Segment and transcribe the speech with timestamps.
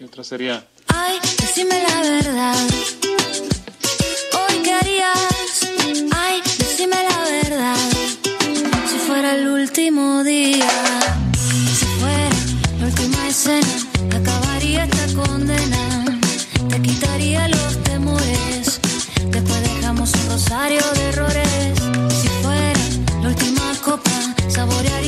[0.00, 0.66] Y otra sería.
[0.88, 2.68] Ay, decime la verdad.
[4.38, 5.68] Hoy qué harías.
[6.16, 7.76] Ay, decime la verdad.
[8.90, 10.57] Si fuera el último día.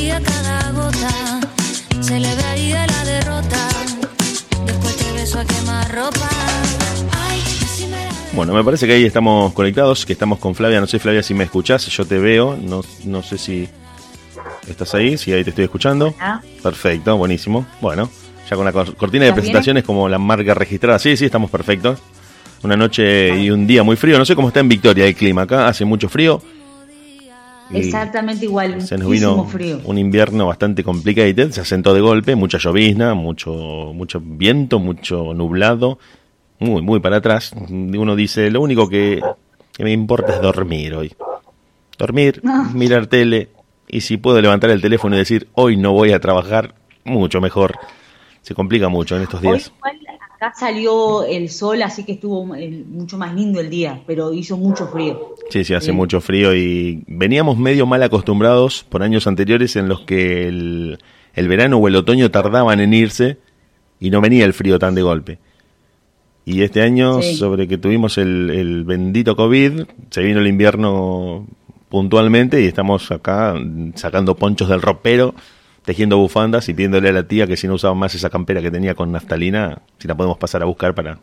[0.00, 1.40] Saborearía cada gota.
[2.00, 3.68] Celebraría la derrota.
[4.66, 6.28] Después te beso a quemar ropa.
[7.28, 8.14] Ay, decime la verdad.
[8.32, 10.80] Bueno, me parece que ahí estamos conectados, que estamos con Flavia.
[10.80, 12.56] No sé, Flavia, si me escuchás, yo te veo.
[12.60, 13.68] No, no sé si
[14.66, 16.14] estás ahí, si ahí te estoy escuchando.
[16.18, 16.40] Ah.
[16.62, 17.66] Perfecto, buenísimo.
[17.82, 18.08] Bueno,
[18.48, 20.98] ya con la cor- cortina de presentaciones como la marca registrada.
[20.98, 21.98] Sí, sí, estamos perfectos.
[22.62, 24.18] Una noche y un día muy frío.
[24.18, 25.42] No sé cómo está en Victoria el clima.
[25.42, 26.42] Acá hace mucho frío.
[27.72, 29.80] Exactamente igual, Se nos vino frío.
[29.84, 33.52] un invierno bastante complicado, se asentó de golpe, mucha llovizna, mucho,
[33.94, 35.98] mucho viento, mucho nublado,
[36.58, 37.52] muy, muy para atrás.
[37.68, 39.20] Uno dice, lo único que,
[39.72, 41.12] que me importa es dormir hoy.
[41.98, 42.70] Dormir, Ah.
[42.74, 43.48] mirar tele,
[43.88, 46.74] y si puedo levantar el teléfono y decir, hoy no voy a trabajar,
[47.04, 47.76] mucho mejor.
[48.42, 49.72] Se complica mucho en estos días.
[50.40, 54.56] Acá salió el sol, así que estuvo eh, mucho más lindo el día, pero hizo
[54.56, 55.34] mucho frío.
[55.50, 55.92] Sí, sí, hace Sí.
[55.92, 60.98] mucho frío y veníamos medio mal acostumbrados por años anteriores en los que el,
[61.34, 63.36] el verano o el otoño tardaban en irse
[64.00, 65.38] y no venía el frío tan de golpe.
[66.46, 67.36] Y este año, Sí.
[67.36, 71.46] sobre que tuvimos el, el bendito COVID, se vino el invierno
[71.90, 73.54] puntualmente y estamos acá
[73.94, 75.34] sacando ponchos del ropero,
[75.90, 78.70] tejiendo bufandas y pidiéndole a la tía que si no usaba más esa campera que
[78.70, 81.18] tenía con naftalina, si la podemos pasar a buscar para...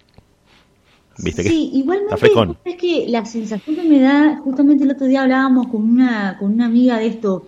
[1.19, 2.57] ¿Viste que Sí, igualmente está frescón?
[2.65, 6.51] es que la sensación que me da, justamente el otro día hablábamos con una, con
[6.51, 7.47] una amiga de esto,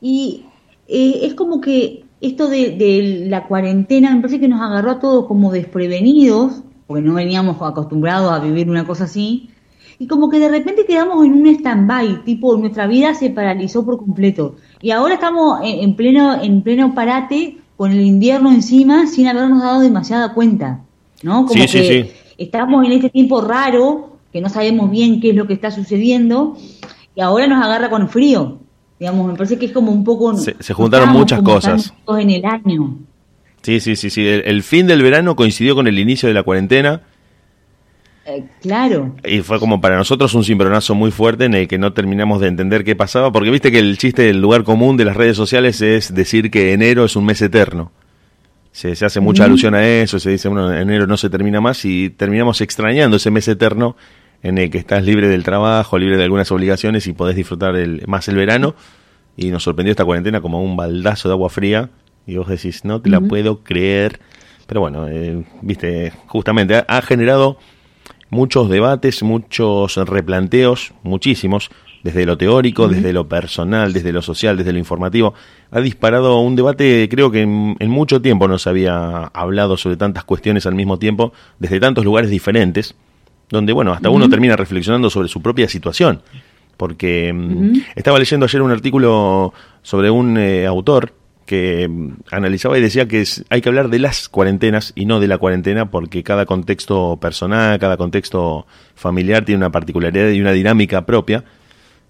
[0.00, 0.44] y
[0.86, 5.00] eh, es como que esto de, de la cuarentena me parece que nos agarró a
[5.00, 9.50] todos como desprevenidos, porque no veníamos acostumbrados a vivir una cosa así,
[9.98, 13.98] y como que de repente quedamos en un stand-by, tipo nuestra vida se paralizó por
[13.98, 14.56] completo.
[14.82, 19.62] Y ahora estamos en, en pleno, en pleno parate con el invierno encima sin habernos
[19.62, 20.80] dado demasiada cuenta,
[21.22, 21.46] ¿no?
[21.46, 22.10] Como Sí, que sí.
[22.36, 26.56] estamos en este tiempo raro, que no sabemos bien qué es lo que está sucediendo,
[27.14, 28.58] y ahora nos agarra con frío.
[28.98, 30.36] Digamos, me parece que es como un poco...
[30.36, 31.92] Se- se juntaron muchas cosas.
[32.18, 32.98] en el año.
[33.62, 34.26] Sí, sí, sí, sí.
[34.26, 37.02] El, el fin del verano coincidió con el inicio de la cuarentena
[38.24, 39.16] Eh, claro.
[39.24, 42.46] y fue como para nosotros un cimbronazo muy fuerte en el que no terminamos de
[42.46, 45.80] entender qué pasaba, porque viste que el chiste del lugar común de las redes sociales
[45.82, 47.90] es decir que enero es un mes eterno.
[48.70, 51.84] Se, se hace mucha alusión a eso, se dice, bueno, enero no se termina más
[51.84, 53.96] y terminamos extrañando ese mes eterno
[54.42, 58.02] en el que estás libre del trabajo, libre de algunas obligaciones y podés disfrutar el,
[58.06, 58.74] más el verano.
[59.36, 61.90] Y nos sorprendió esta cuarentena como un baldazo de agua fría
[62.26, 64.20] y vos decís, no te la puedo creer.
[64.66, 67.58] Pero bueno, eh, viste, justamente ha, ha generado
[68.32, 71.70] muchos debates, muchos replanteos, muchísimos,
[72.02, 75.34] desde lo teórico, desde lo personal, desde lo social, desde lo informativo.
[75.70, 79.98] Ha disparado un debate, creo que en, en mucho tiempo no se había hablado sobre
[79.98, 82.94] tantas cuestiones al mismo tiempo, desde tantos lugares diferentes,
[83.50, 86.22] donde, bueno, hasta uno termina reflexionando sobre su propia situación.
[86.78, 91.12] Porque mm, estaba leyendo ayer un artículo sobre un eh, autor
[91.52, 95.28] que mm, analizaba y decía que hay que hablar de las cuarentenas y no de
[95.28, 101.04] la cuarentena porque cada contexto personal, cada contexto familiar tiene una particularidad y una dinámica
[101.04, 101.44] propia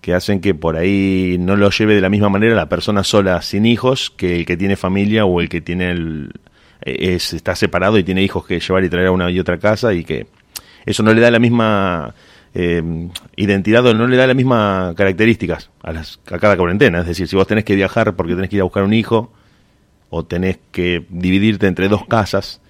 [0.00, 3.42] que hacen que por ahí no lo lleve de la misma manera la persona sola
[3.42, 6.30] sin hijos que el que tiene familia o el que tiene el,
[6.82, 9.92] es, está separado y tiene hijos que llevar y traer a una y otra casa
[9.92, 10.28] y que
[10.86, 12.14] eso no le da la misma
[12.54, 17.00] eh, identidad o no le da las mismas características a, las, a cada cuarentena.
[17.00, 19.32] Es decir, si vos tenés que viajar porque tenés que ir a buscar un hijo
[20.10, 22.60] o tenés que dividirte entre dos casas,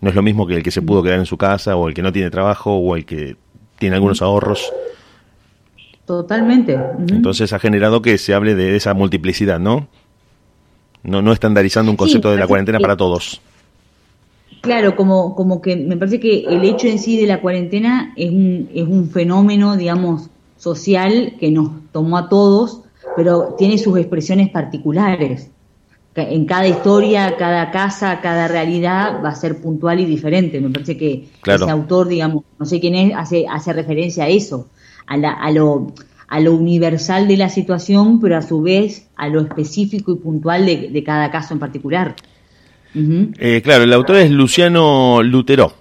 [0.00, 1.94] no es lo mismo que el que se pudo quedar en su casa o el
[1.94, 3.36] que no tiene trabajo o el que
[3.78, 4.70] tiene algunos ahorros.
[6.04, 6.78] Totalmente.
[7.08, 9.88] Entonces ha generado que se hable de esa multiplicidad, ¿no?
[11.04, 13.40] No, no estandarizando un concepto de la cuarentena que- para todos.
[14.62, 18.30] Claro, como, como que me parece que el hecho en sí de la cuarentena es
[18.30, 22.82] un, es un fenómeno, digamos, social que nos tomó a todos,
[23.16, 25.50] pero tiene sus expresiones particulares.
[26.14, 30.60] En cada historia, cada casa, cada realidad va a ser puntual y diferente.
[30.60, 31.64] Me parece que Claro.
[31.64, 34.68] ese autor, digamos, no sé quién es, hace, hace referencia a eso,
[35.06, 35.88] a, la, a, lo,
[36.28, 40.66] a lo universal de la situación, pero a su vez a lo específico y puntual
[40.66, 42.14] de, de cada caso en particular.
[42.94, 45.74] Eh, claro, el autor es Luciano Lutero.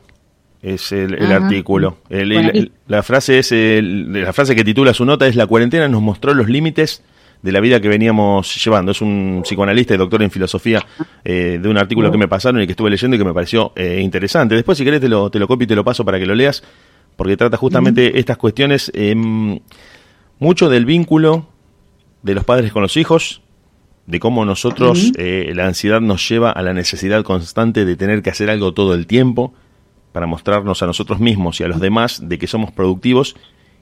[0.62, 1.98] Es el, artículo.
[2.10, 5.48] El- Bueno, el- y- la frase es la frase que titula su nota es la
[5.48, 7.04] cuarentena nos mostró los límites
[7.42, 8.92] de la vida que veníamos llevando.
[8.92, 10.86] Es un psicoanalista y doctor en filosofía
[11.26, 13.74] eh, de un artículo que me pasaron y que estuve leyendo y que me pareció
[13.76, 14.54] eh, interesante.
[14.54, 16.36] Después, si querés, te lo, te lo copio y te lo paso para que lo
[16.36, 16.62] leas,
[17.16, 19.60] porque trata justamente estas cuestiones, em,
[20.38, 21.48] mucho del vínculo
[22.22, 23.42] de los padres con los hijos,
[24.08, 28.30] de cómo nosotros, eh, la ansiedad nos lleva a la necesidad constante de tener que
[28.30, 29.54] hacer algo todo el tiempo
[30.12, 33.36] para mostrarnos a nosotros mismos y a los demás de que somos productivos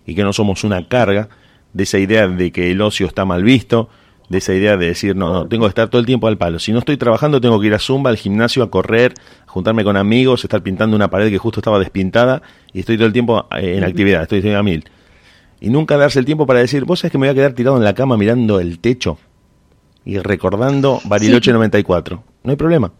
[0.06, 1.30] y que no somos una carga,
[1.74, 3.89] de esa idea de que el ocio está mal visto,
[4.27, 6.60] de esa idea de decir, no, no, tengo que estar todo el tiempo al palo.
[6.60, 9.13] Si no estoy trabajando, tengo que ir a Zumba, al gimnasio, a correr,
[9.48, 12.42] a juntarme con amigos, estar pintando una pared que justo estaba despintada
[12.74, 14.86] y estoy todo el tiempo eh, en actividad, estoy a mil.
[15.62, 17.77] Y nunca darse el tiempo para decir, vos sabés que me voy a quedar tirado
[17.77, 19.18] en la cama mirando el techo
[20.09, 22.23] y recordando Bariloche 94.
[22.44, 22.91] No hay problema.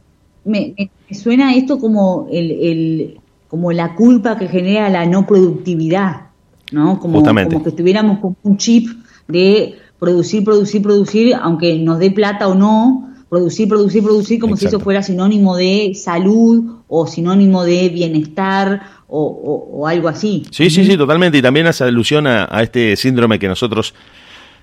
[0.46, 6.28] Me, me suena esto como el, el, como la culpa que genera la no productividad,
[6.72, 7.00] ¿no?
[7.00, 8.88] Como, como que estuviéramos con un chip
[9.28, 14.68] de producir, producir, producir, aunque nos dé plata o no, producir, producir, producir, como si
[14.68, 20.46] eso fuera sinónimo de salud o sinónimo de bienestar o, o, algo así.
[20.52, 21.40] Sí, sí, sí, totalmente.
[21.40, 23.96] Y también hace alusión a, a, este síndrome que nosotros,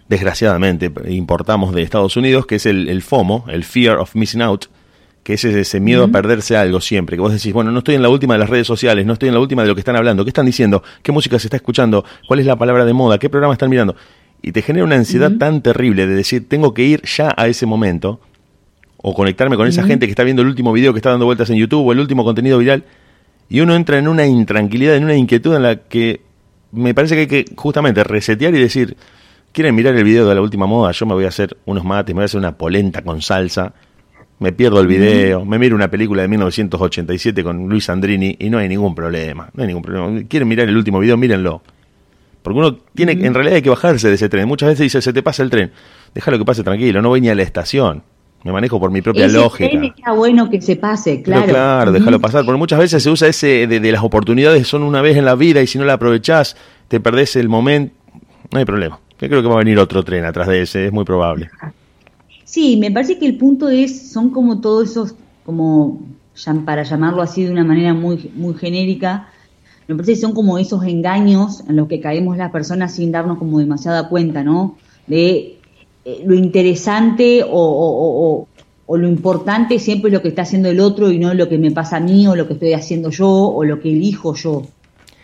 [0.09, 4.67] desgraciadamente, importamos de Estados Unidos, que es el, el FOMO, el Fear of Missing Out,
[5.27, 8.03] que es ese miedo a perderse algo siempre, que vos decís, bueno, no estoy en
[8.03, 9.97] la última de las redes sociales, no estoy en la última de lo que están
[9.97, 13.19] hablando, qué están diciendo, qué música se está escuchando, cuál es la palabra de moda,
[13.19, 13.97] qué programa están mirando.
[14.41, 17.67] Y te genera una ansiedad tan terrible de decir, tengo que ir ya a ese
[17.67, 18.21] momento,
[18.99, 21.51] o conectarme con esa gente que está viendo el último video que está dando vueltas
[21.51, 22.85] en YouTube, o el último contenido viral,
[23.49, 26.21] y uno entra en una intranquilidad, en una inquietud en la que
[26.71, 28.97] me parece que hay que justamente resetear y decir,
[29.57, 32.15] quieren mirar el video de la última moda, yo me voy a hacer unos mates,
[32.15, 33.73] me voy a hacer una polenta con salsa,
[34.39, 38.59] me pierdo el video, me miro una película de 1987 con Luis Andrini y no
[38.59, 40.29] hay ningún problema, no hay ningún problema.
[40.29, 41.63] Quieren mirar el último video, mírenlo.
[42.43, 44.47] Porque uno tiene, en realidad hay que bajarse de ese tren.
[44.47, 45.73] Muchas veces dice, se te pasa el tren,
[46.15, 48.03] déjalo que pase tranquilo, no voy ni a la estación.
[48.45, 49.71] Me manejo por mi propia ese lógica.
[49.71, 51.45] Tren está bueno que se pase, claro.
[51.47, 52.45] Pero claro, déjalo pasar.
[52.45, 55.35] Porque muchas veces se usa ese de, de, las oportunidades son una vez en la
[55.35, 56.59] vida y si no la aprovechás,
[56.89, 57.95] te perdés el momento.
[58.53, 59.01] No hay problema.
[59.21, 61.51] Yo creo que va a venir otro tren atrás de ese, es muy probable.
[62.45, 65.15] Sí, me parece que el punto es, son como todos esos,
[65.45, 66.01] como
[66.65, 69.29] para llamarlo así de una manera muy, muy genérica,
[69.89, 73.39] me parece que son como esos engaños en los que caemos las personas sin darnos
[73.39, 74.77] como demasiada cuenta, ¿no?
[75.07, 75.59] De
[76.05, 78.47] eh, lo interesante o,
[78.87, 81.59] o, lo importante siempre es lo que está haciendo el otro y no lo que
[81.59, 84.63] me pasa a mí o lo que estoy haciendo yo o lo que elijo yo.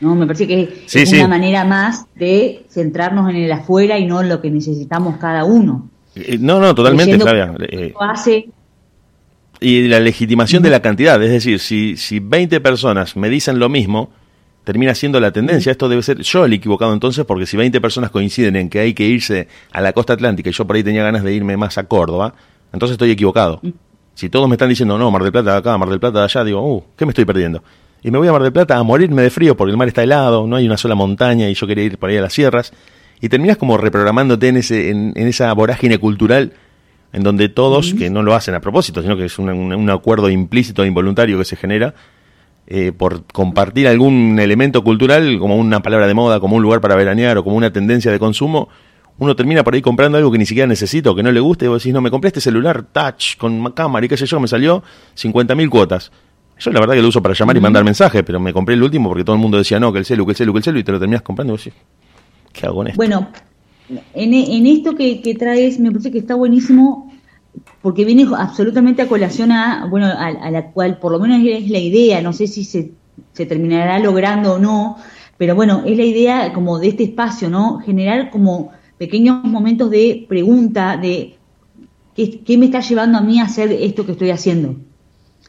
[0.02, 0.14] ¿No?
[0.14, 1.16] Me parece que Sí, es sí.
[1.16, 5.44] una manera más de centrarnos en el afuera y no en lo que necesitamos cada
[5.44, 5.88] uno.
[6.14, 7.54] Eh, No, no, totalmente, Flavia.
[7.60, 8.48] Eh, hace
[9.62, 13.68] y la legitimación de la cantidad, es decir, si, si 20 personas me dicen lo
[13.68, 14.10] mismo,
[14.64, 15.70] termina siendo la tendencia.
[15.70, 18.92] Esto debe ser yo el equivocado entonces, porque si 20 personas coinciden en que hay
[18.92, 21.78] que irse a la costa atlántica y yo por ahí tenía ganas de irme más
[21.78, 22.34] a Córdoba,
[22.72, 23.60] entonces estoy equivocado.
[24.14, 26.24] Si todos me están diciendo, no, Mar del Plata de acá, Mar del Plata de
[26.24, 27.62] allá, digo, uh, ¿qué me estoy perdiendo?
[28.02, 30.02] Y me voy a Mar del Plata a morirme de frío porque el mar está
[30.02, 32.72] helado, no hay una sola montaña y yo quería ir por ahí a las sierras.
[33.20, 36.52] Y terminas como reprogramándote en, ese, en, en esa vorágine cultural
[37.12, 40.30] en donde todos, que no lo hacen a propósito, sino que es un, un- acuerdo
[40.30, 41.94] implícito e involuntario que se genera,
[42.66, 46.96] eh, por compartir algún elemento cultural, como una palabra de moda, como un lugar para
[46.96, 48.68] veranear o como una tendencia de consumo,
[49.18, 51.66] uno termina por ahí comprando algo que ni siquiera necesita o que no le guste,
[51.66, 54.24] y vos decís, no, me compré este celular touch con ma- cámara y qué sé
[54.26, 54.82] yo, me salió
[55.14, 56.10] 50.000 cuotas.
[56.62, 58.82] Yo la verdad que lo uso para llamar y mandar mensajes, pero me compré el
[58.82, 60.64] último porque todo el mundo decía, no, que el celu, que el celu, que el
[60.64, 61.80] celu, y te lo terminas comprando y vos decís,
[62.52, 62.96] ¿qué hago con esto?
[62.96, 63.28] Bueno,
[64.14, 67.12] en, en esto que, que traes me parece que está buenísimo
[67.82, 71.68] porque viene absolutamente a colación a, bueno, a, a la cual por lo menos es
[71.68, 72.92] la idea, no sé si se,
[73.32, 74.98] se terminará logrando o no,
[75.36, 77.80] pero bueno, es la idea como de este espacio, ¿no?
[77.80, 81.36] Generar como pequeños momentos de pregunta, de
[82.14, 84.76] qué, qué me está llevando a mí a hacer esto que estoy haciendo.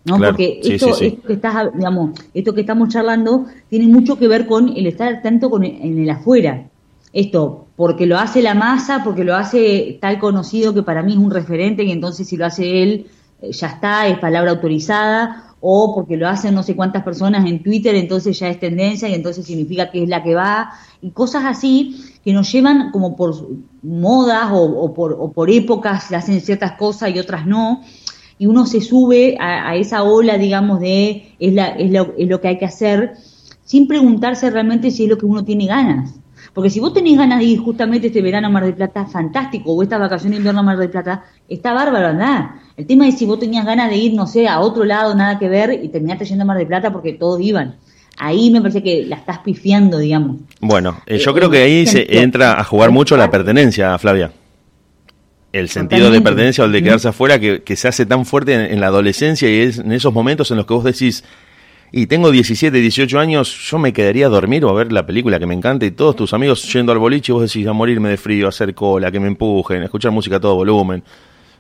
[0.05, 0.17] ¿No?
[0.17, 1.05] Claro, Porque esto, sí, sí.
[1.05, 5.21] esto que estás, digamos, esto que estamos charlando tiene mucho que ver con el estar
[5.21, 6.67] tanto con el- en el afuera.
[7.13, 11.19] Esto, porque lo hace la masa, porque lo hace tal conocido que para mí es
[11.19, 13.07] un referente y entonces si lo hace él
[13.41, 17.63] eh, ya está, es palabra autorizada, o porque lo hacen no sé cuántas personas en
[17.63, 21.43] Twitter, entonces ya es tendencia y entonces significa que es la que va, y cosas
[21.45, 23.33] así que nos llevan como por
[23.81, 27.81] modas o, o por, o por épocas, hacen ciertas cosas y otras no,
[28.39, 32.27] y uno se sube a, a esa ola, digamos, de es, la, es, lo, es
[32.27, 33.13] lo que hay que hacer,
[33.63, 36.15] sin preguntarse realmente si es lo que uno tiene ganas.
[36.53, 39.71] Porque si vos tenés ganas de ir justamente este verano a Mar del Plata, fantástico,
[39.73, 42.59] o esta vacación de invierno a Mar del Plata, está bárbaro, andá.
[42.77, 45.39] El tema es si vos tenías ganas de ir, no sé, a otro lado, nada
[45.39, 47.75] que ver, y terminaste yendo a Mar del Plata porque todos iban.
[48.17, 50.37] Ahí me parece que la estás pifiando, digamos.
[50.61, 53.97] Bueno, eh, yo Eh, creo que ahí en- se entra a jugar mucho la pertenencia,
[53.97, 54.31] Flavia.
[55.53, 58.53] El sentido de pertenencia o el de quedarse afuera que, que se hace tan fuerte
[58.55, 61.23] en, en, la adolescencia y es en esos momentos en los que vos decís,
[61.95, 65.37] y tengo 17, 18 años, yo me quedaría a dormir o a ver la película
[65.37, 68.09] que me encanta y todos tus amigos yendo al boliche y vos decís a morirme
[68.09, 71.03] de frío, a hacer cola, que me empujen, a escuchar música a todo volumen.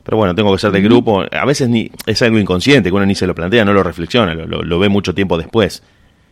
[0.01, 1.23] Pero bueno, tengo que ser de grupo.
[1.31, 4.33] A veces ni es algo inconsciente, que uno ni se lo plantea, no lo reflexiona,
[4.33, 5.83] lo, lo, lo ve mucho tiempo después.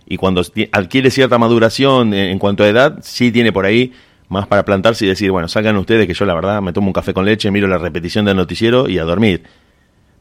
[0.07, 0.41] Y cuando
[0.71, 3.93] adquiere cierta maduración en, en cuanto a edad, sí tiene por ahí
[4.31, 6.93] más para plantarse y decir, bueno, salgan ustedes que yo la verdad me tomo un
[6.93, 9.43] café con leche, miro la repetición del noticiero y a dormir.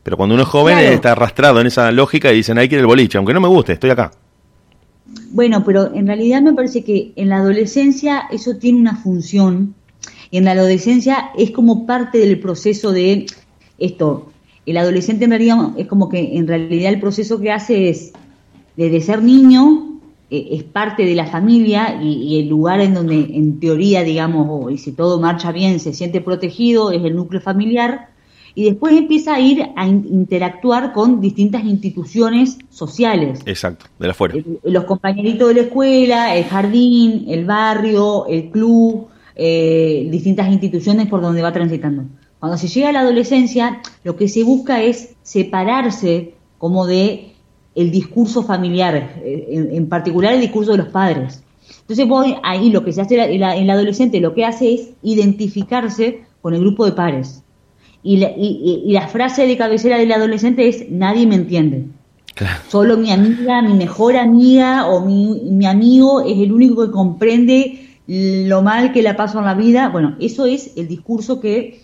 [0.02, 0.94] Pero cuando uno es joven claro.
[0.94, 3.48] está arrastrado en esa lógica y dicen, hay que ir al boliche, aunque no me
[3.48, 4.10] guste, estoy acá.
[5.30, 9.74] Bueno, pero en realidad me parece que en la adolescencia eso tiene una función
[10.30, 13.26] y en la adolescencia es como parte del proceso de
[13.78, 14.32] esto.
[14.66, 18.12] El adolescente en realidad es como que en realidad el proceso que hace es
[18.76, 19.89] desde ser niño
[20.30, 24.70] es parte de la familia y, y, el lugar en donde en teoría digamos oh,
[24.70, 28.10] y si todo marcha bien se siente protegido es el núcleo familiar
[28.54, 33.40] y después empieza a ir a in interactuar con distintas instituciones sociales.
[33.46, 34.34] Exacto, de la fuera.
[34.64, 41.20] Los compañeritos de la escuela, el jardín, el barrio, el club, eh, distintas instituciones por
[41.20, 42.04] donde va transitando.
[42.38, 47.29] Cuando se llega a la adolescencia, lo que se busca es separarse como de
[47.74, 51.42] el discurso familiar, eh, en, en particular el discurso de los padres.
[51.80, 56.22] Entonces voy ahí lo que se hace en la adolescente lo que hace es identificarse
[56.40, 57.42] con el grupo de pares
[58.02, 61.86] y la, y, y la, frase de cabecera del adolescente es nadie me entiende.
[62.34, 62.60] Claro.
[62.68, 67.98] Solo mi amiga, mi mejor amiga o mi, mi, amigo es el único que comprende
[68.06, 69.88] lo mal que la paso en la vida.
[69.90, 71.82] Bueno, eso es el discurso que,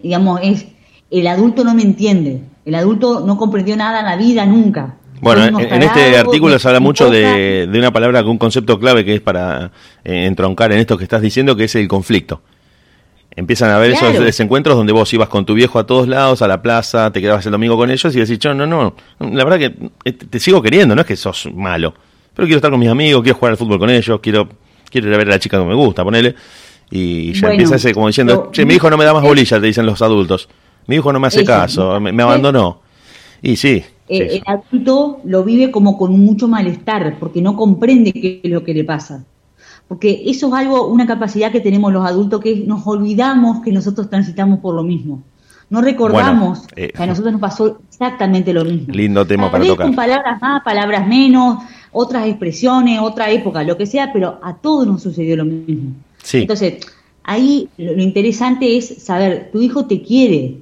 [0.00, 0.66] digamos, es
[1.10, 2.42] el adulto no me entiende.
[2.64, 4.96] El adulto no comprendió nada en la vida nunca.
[5.20, 9.04] Bueno, en, en, este artículo se habla mucho de, de, una palabra, un concepto clave
[9.04, 9.70] que es para
[10.04, 12.42] eh, entroncar en esto que estás diciendo, que es el conflicto.
[13.36, 14.08] Empiezan a haber claro.
[14.10, 17.20] esos desencuentros donde vos ibas con tu viejo a todos lados, a la plaza, te
[17.20, 20.38] quedabas el domingo con ellos y decís, no, no, no, la verdad que eh, te
[20.38, 21.94] sigo queriendo, no es que sos malo,
[22.34, 24.48] pero quiero estar con mis amigos, quiero jugar al fútbol con ellos, quiero,
[24.88, 26.34] quiero ir a ver a la chica que me gusta, ponele.
[26.90, 29.58] Y ya bueno, empieza ese como diciendo, che, mi hijo no me da más bolilla,
[29.58, 30.48] te dicen los adultos.
[30.86, 32.80] Mi hijo no me hace eso, caso, me, me, abandonó.
[33.42, 38.12] Y sí, eh, sí, El adulto lo vive como con mucho malestar, porque no comprende
[38.12, 39.24] qué es lo que le pasa
[39.88, 44.08] porque eso es algo, una capacidad que tenemos los adultos que nos olvidamos que nosotros
[44.08, 45.22] transitamos por lo mismo.
[45.70, 48.92] No recordamos bueno, eh, que a nosotros nos pasó exactamente lo mismo.
[48.92, 49.86] Lindo tema para tocar.
[49.86, 51.58] Con palabras más, palabras menos,
[51.92, 55.92] otras expresiones, otra época, lo que sea, pero a todos nos sucedió lo mismo.
[56.22, 56.38] Sí.
[56.38, 56.86] Entonces,
[57.22, 60.58] ahí lo interesante es saber, tu hijo te quiere,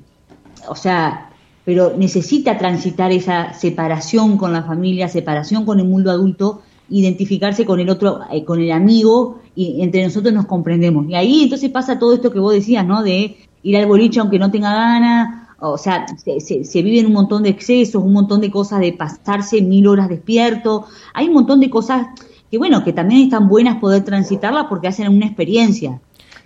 [0.69, 1.31] o sea,
[1.65, 7.81] pero necesita transitar esa separación con la familia, separación con el mundo adulto, identificarse con
[7.81, 11.09] el otro, eh, con el amigo, y entre nosotros nos comprendemos.
[11.09, 13.03] Y ahí entonces pasa todo esto que vos decías, ¿no?
[13.03, 17.13] De ir al boliche aunque no tenga ganas, o sea, se, se, se, viven un
[17.13, 21.61] montón de excesos, un montón de cosas de pasarse mil horas despierto, hay un montón
[21.61, 22.09] de cosas
[22.51, 26.03] que bueno, que también están buenas poder transitarlas porque hacen una experiencia.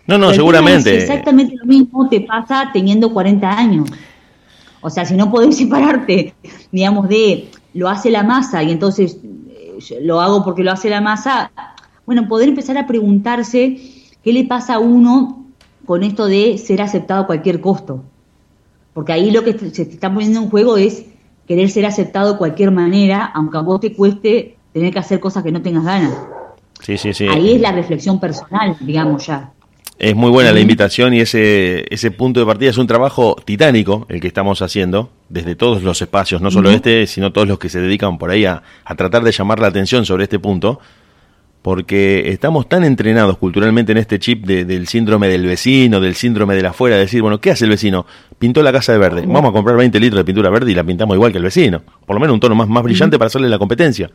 [0.06, 0.96] No, no, seguramente.
[0.96, 3.90] exactamente lo mismo te pasa teniendo 40 años.
[4.80, 6.34] O sea, si no podés separarte,
[6.70, 9.18] digamos, de lo hace la masa y entonces
[10.00, 11.50] lo hago porque lo hace la masa,
[12.06, 13.78] bueno, poder empezar a preguntarse
[14.22, 15.44] qué le pasa a uno
[15.84, 18.02] con esto de ser aceptado a cualquier costo.
[18.94, 21.04] Porque ahí lo que se te está poniendo en juego es
[21.46, 25.42] querer ser aceptado de cualquier manera, aunque a vos te cueste tener que hacer cosas
[25.42, 26.14] que no tengas ganas.
[26.80, 27.26] Sí, sí, sí.
[27.28, 29.52] Ahí es la reflexión personal, digamos ya.
[29.98, 34.04] Es muy buena la invitación y ese, ese punto de partida es un trabajo titánico
[34.10, 36.76] el que estamos haciendo desde todos los espacios, no solo uh -huh.
[36.76, 39.68] este, sino todos los que se dedican por ahí a, a, tratar de llamar la
[39.68, 40.80] atención sobre este punto,
[41.62, 46.54] porque estamos tan entrenados culturalmente en este chip de, del síndrome del vecino, del síndrome
[46.54, 48.04] de la afuera, de decir, bueno, ¿qué hace el vecino?
[48.38, 50.84] Pintó la casa de verde, vamos a comprar 20 litros de pintura verde y la
[50.84, 53.18] pintamos igual que el vecino, por lo menos un tono más, más brillante uh -huh.
[53.20, 54.10] para hacerle la competencia.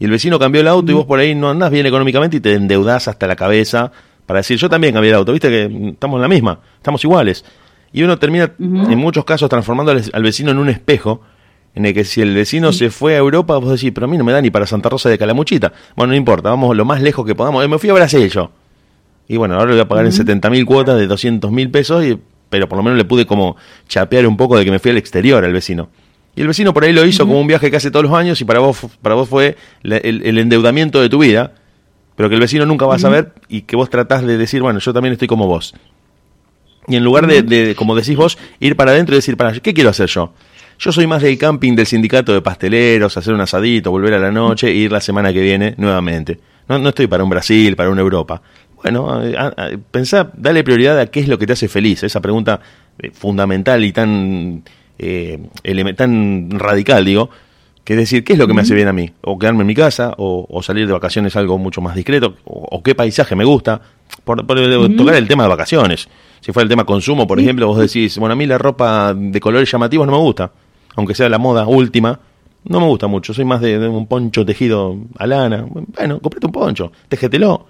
[0.00, 2.40] Y el vecino cambió el auto y vos por ahí no andás bien económicamente y
[2.40, 3.92] te endeudás hasta la cabeza
[4.30, 7.44] para decir, yo también cambié de auto, viste que estamos en la misma, estamos iguales.
[7.92, 8.92] Y uno termina, uh -huh.
[8.92, 11.20] en muchos casos, transformando al, al, vecino en un espejo,
[11.74, 14.16] en el que si el vecino se fue a Europa, vos decís, pero a mí
[14.16, 15.72] no me da ni para Santa Rosa de Calamuchita.
[15.96, 17.68] Bueno, no importa, vamos lo más lejos que podamos.
[17.68, 18.52] Me fui a Brasil yo.
[19.26, 20.12] Y bueno, ahora le voy a pagar uh -huh.
[20.12, 22.16] en 70 mil cuotas de 200 mil pesos, y,
[22.50, 23.56] pero por lo menos le pude como
[23.88, 25.88] chapear un poco de que me fui al exterior al vecino.
[26.36, 28.40] Y el vecino por ahí lo hizo como un viaje que hace todos los años
[28.40, 31.54] y para vos, para vos fue el, el endeudamiento de tu vida
[32.20, 34.78] pero que el vecino nunca va a saber y que vos tratás de decir, bueno,
[34.78, 35.72] yo también estoy como vos.
[36.86, 39.72] Y en lugar de, de como decís vos, ir para adentro y decir, para, ¿qué
[39.72, 40.34] quiero hacer yo?
[40.78, 44.30] Yo soy más del camping del sindicato de pasteleros, hacer un asadito, volver a la
[44.30, 46.38] noche e ir la semana que viene nuevamente.
[46.68, 48.42] No, no estoy para un Brasil, para una Europa.
[48.82, 52.20] bueno, a- a- pensá, dale prioridad a qué es lo que te hace feliz, esa
[52.20, 52.60] pregunta
[52.98, 54.62] eh, fundamental y tan,
[54.98, 55.38] eh,
[55.96, 57.30] tan radical, digo,
[57.84, 59.10] que es decir, ¿qué es lo que me hace bien a mí?
[59.22, 62.66] O quedarme en mi casa, o, o salir de vacaciones algo mucho más discreto, o,
[62.70, 63.80] o qué paisaje me gusta,
[64.24, 64.58] por, por
[64.96, 66.08] tocar el tema de vacaciones.
[66.40, 69.40] Si fuera el tema consumo, por ejemplo, vos decís, bueno, a mí la ropa de
[69.40, 70.52] colores llamativos no me gusta,
[70.96, 72.18] aunque sea la moda última,
[72.64, 75.66] no me gusta mucho, soy más de, de un poncho tejido a lana.
[75.68, 77.66] Bueno, comprate un poncho, tejetelo.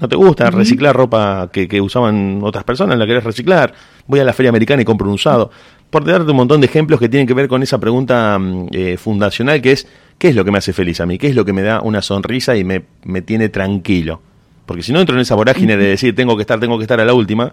[0.00, 2.98] ¿No te gusta reciclar ropa que, que usaban otras personas?
[2.98, 3.74] ¿La querés reciclar?
[4.06, 5.50] Voy a la feria americana y compro un usado.
[5.90, 8.96] Por darte un montón de ejemplos que tienen que ver con esa pregunta mm, eh,
[8.96, 9.86] fundacional que es,
[10.18, 11.18] ¿qué es lo que me hace feliz a mí?
[11.18, 14.22] ¿Qué es lo que me da una sonrisa y me, me tiene tranquilo?
[14.64, 16.98] Porque si no entro en esa vorágine de decir, tengo que estar, tengo que estar
[17.00, 17.52] a la última,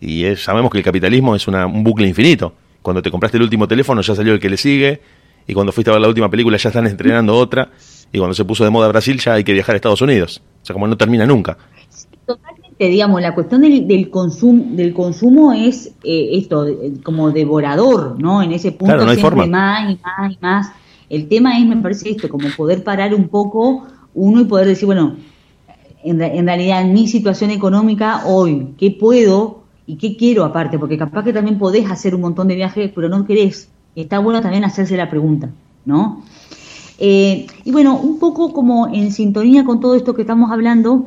[0.00, 2.54] y es- sabemos que el capitalismo es una- un bucle infinito.
[2.82, 5.00] Cuando te compraste el último teléfono ya salió el que le sigue,
[5.46, 7.70] y cuando fuiste a ver la última película ya están estrenando otra,
[8.12, 10.42] y cuando se puso de moda Brasil ya hay que viajar a Estados Unidos.
[10.62, 11.56] O sea, como no termina nunca.
[12.26, 18.20] Totalmente, digamos, la cuestión del, del, consumo, del consumo es eh, esto, eh, como devorador,
[18.20, 18.42] ¿no?
[18.42, 19.46] En ese punto Claro, no siempre forma.
[19.46, 20.72] más y más y más.
[21.08, 24.86] El tema es, me parece esto, como poder parar un poco uno y poder decir,
[24.86, 25.16] bueno,
[26.04, 30.78] en, en realidad en mi situación económica hoy, ¿qué puedo y qué quiero aparte?
[30.78, 33.68] Porque capaz que también podés hacer un montón de viajes, pero no querés.
[33.94, 35.50] Está bueno también hacerse la pregunta,
[35.84, 36.22] ¿no?
[36.98, 41.06] Eh, y bueno, un poco como en sintonía con todo esto que estamos hablando,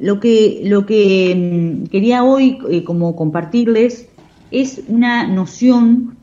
[0.00, 4.08] lo que, lo que mm, quería hoy eh, como compartirles
[4.50, 6.16] es una noción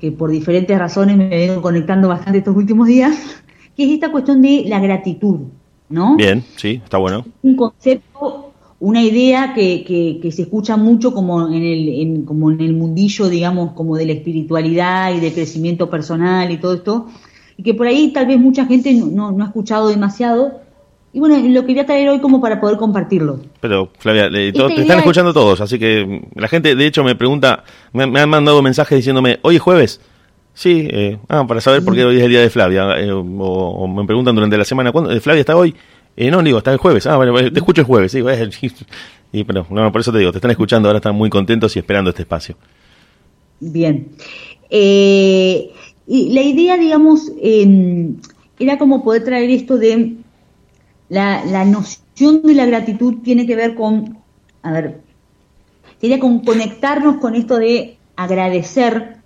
[0.00, 3.16] que por diferentes razones me vengo conectando bastante estos últimos días,
[3.76, 5.40] que es esta cuestión de la gratitud,
[5.90, 6.16] ¿no?
[6.16, 7.24] Bien, sí, está bueno.
[7.42, 12.50] un concepto, una idea que, que, que se escucha mucho como en el en, como
[12.50, 17.06] en el mundillo, digamos, como de la espiritualidad y de crecimiento personal y todo esto,
[17.58, 20.62] y que por ahí tal vez mucha gente no, no, no ha escuchado demasiado.
[21.14, 23.40] Y bueno, lo quería traer hoy como para poder compartirlo.
[23.60, 26.86] Pero, Flavia, eh, to- te están es- escuchando todos, así que mm, la gente, de
[26.86, 30.00] hecho, me pregunta, me, me han mandado mensajes diciéndome, ¿hoy es jueves?
[30.54, 32.98] Sí, eh, ah, para saber por qué hoy es el día de Flavia.
[32.98, 35.10] eh, o, o me preguntan durante la semana, ¿cuándo?
[35.12, 35.74] eh, ¿Flavia está hoy?
[36.16, 37.06] Eh, no, digo, está el jueves.
[37.06, 38.12] Ah, bueno, te escucho el jueves.
[38.12, 38.50] Sí, bueno,
[39.32, 41.78] y, pero, no, por eso te digo, te están escuchando, ahora están muy contentos y
[41.78, 42.56] esperando este espacio.
[43.60, 44.08] Bien.
[44.70, 45.70] Eh,
[46.06, 48.08] y la idea, digamos, eh,
[48.58, 50.16] era como poder traer esto de
[51.12, 54.16] la, la noción de la gratitud tiene que ver con,
[54.62, 55.02] a ver,
[56.00, 59.18] sería con conectarnos con esto de agradecer.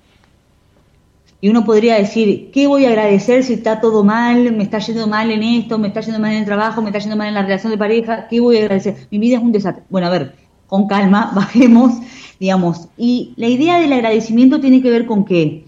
[1.40, 4.52] Y uno podría decir, ¿qué voy a agradecer si está todo mal?
[4.52, 5.78] ¿Me está yendo mal en esto?
[5.78, 6.82] ¿Me está yendo mal en el trabajo?
[6.82, 8.26] ¿Me está yendo mal en la relación de pareja?
[8.26, 9.06] ¿Qué voy a agradecer?
[9.12, 9.84] Mi vida es un desastre.
[9.88, 10.34] Bueno, a ver,
[10.66, 11.92] con calma, bajemos,
[12.40, 12.88] digamos.
[12.98, 15.64] Y la idea del agradecimiento tiene que ver con qué?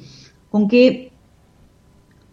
[0.50, 1.12] Con que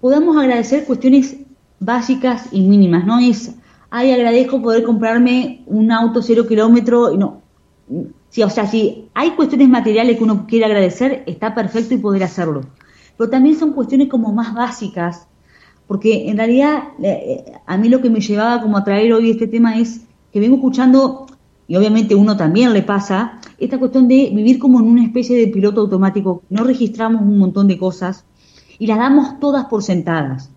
[0.01, 1.35] podamos agradecer cuestiones
[1.79, 3.05] básicas y mínimas.
[3.05, 3.53] No es,
[3.89, 7.15] ay, agradezco poder comprarme un auto cero kilómetro.
[7.15, 7.41] No.
[8.29, 12.23] Sí, o sea, si hay cuestiones materiales que uno quiere agradecer, está perfecto y poder
[12.23, 12.61] hacerlo.
[13.17, 15.27] Pero también son cuestiones como más básicas,
[15.87, 19.47] porque en realidad eh, a mí lo que me llevaba como a traer hoy este
[19.47, 20.01] tema es
[20.33, 21.27] que vengo escuchando,
[21.67, 25.47] y obviamente uno también le pasa, esta cuestión de vivir como en una especie de
[25.47, 28.25] piloto automático, no registramos un montón de cosas
[28.77, 30.51] y las damos todas por sentadas.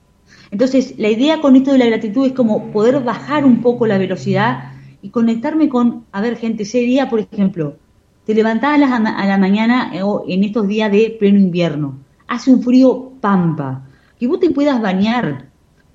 [0.50, 3.98] Entonces, la idea con esto de la gratitud es como poder bajar un poco la
[3.98, 7.76] velocidad y conectarme con, a ver, gente, ese día, por ejemplo,
[8.24, 11.98] te levantás a la, a la mañana eh, o en estos días de pleno invierno,
[12.26, 13.87] hace un frío pampa,
[14.18, 15.48] que vos te puedas bañar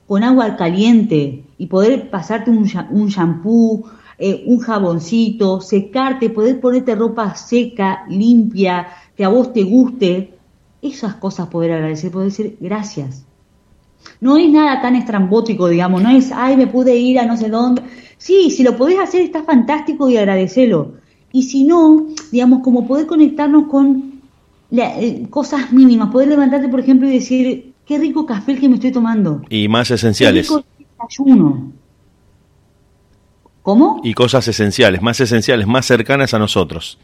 [0.08, 3.86] con agua caliente y poder pasarte un, un shampoo,
[4.18, 10.34] eh, un jaboncito, secarte, poder ponerte ropa seca, limpia, que a vos te guste,
[10.82, 13.26] esas cosas poder agradecer, poder decir gracias.
[14.22, 17.50] No es nada tan estrambótico, digamos, no es, ay, me pude ir a no sé
[17.50, 17.82] dónde.
[18.18, 20.94] Sí, si lo podés hacer está fantástico y agradecelo.
[21.32, 24.22] Y si no, digamos, como poder conectarnos con
[24.70, 28.70] la- eh, cosas mínimas, poder levantarte, por ejemplo, y decir, qué rico café el que
[28.70, 29.42] me estoy tomando.
[29.50, 30.48] Y más Qué esenciales.
[30.48, 30.64] rico
[31.00, 31.72] desayuno.
[33.62, 34.02] ¿Cómo?
[34.04, 36.98] Y cosas esenciales, más esenciales, más cercanas a nosotros.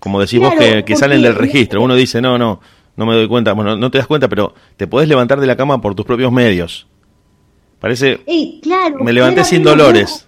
[0.00, 1.82] Como decís vos Claro, que, que salen del registro.
[1.82, 2.60] Uno dice, no, no,
[2.98, 3.52] no me doy cuenta.
[3.54, 6.30] Bueno, no te das cuenta, pero te podés levantar de la cama por tus propios
[6.30, 6.86] medios.
[7.80, 10.26] Parece, Ey, claro, Me levanté sin dolores.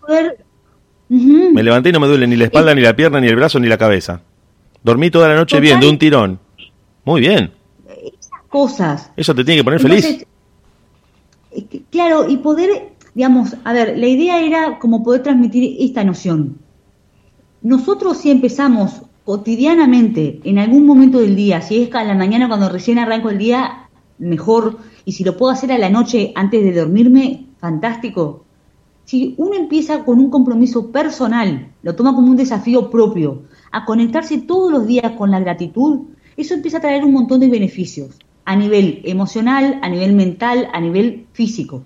[1.09, 3.59] me levanté y no me duele ni la espalda, ni la pierna, ni el brazo,
[3.59, 4.23] ni la cabeza.
[4.83, 5.63] Dormí toda la noche Total.
[5.63, 6.39] bien, de un tirón.
[7.05, 7.53] Muy bien.
[7.89, 9.11] Esas cosas.
[9.17, 10.27] Eso te tiene que poner Entonces,
[11.53, 11.83] feliz.
[11.91, 16.57] Claro, y poder, digamos, a ver, la idea era como poder transmitir esta noción.
[17.63, 22.69] Nosotros si empezamos cotidianamente, en algún momento del día, si es a la mañana cuando
[22.69, 23.89] recién arranco el día,
[24.19, 28.45] mejor, y si lo puedo hacer a la noche antes de dormirme, fantástico.
[29.05, 34.39] si uno empieza con un compromiso personal, lo toma como un desafío propio, a conectarse
[34.39, 38.57] todos los días con la gratitud, eso empieza a traer un montón de beneficios a
[38.57, 41.85] nivel emocional, a nivel mental, a nivel físico.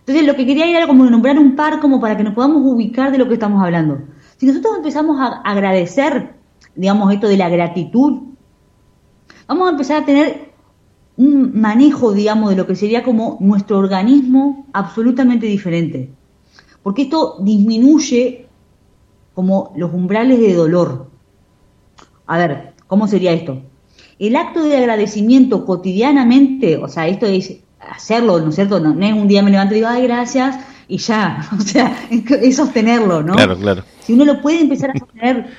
[0.00, 3.12] Entonces, lo que quería era como nombrar un par como para que nos podamos ubicar
[3.12, 4.00] de lo que estamos hablando.
[4.38, 6.37] Si nosotros empezamos a agradecer,
[6.78, 8.22] digamos, esto de la gratitud,
[9.48, 10.52] vamos a empezar a tener
[11.16, 16.10] un manejo, digamos, de lo que sería como nuestro organismo absolutamente diferente.
[16.84, 18.46] Porque esto disminuye
[19.34, 21.10] como los umbrales de dolor.
[22.26, 23.60] A ver, ¿cómo sería esto?
[24.20, 28.78] El acto de agradecimiento cotidianamente, o sea, esto es hacerlo, ¿no es cierto?
[28.78, 32.56] No, es un día me levanto y digo, ay, gracias, y ya, o sea, es
[32.56, 33.34] sostenerlo, ¿no?
[33.34, 33.82] Claro, claro.
[34.00, 35.50] Si uno lo puede empezar a sostener,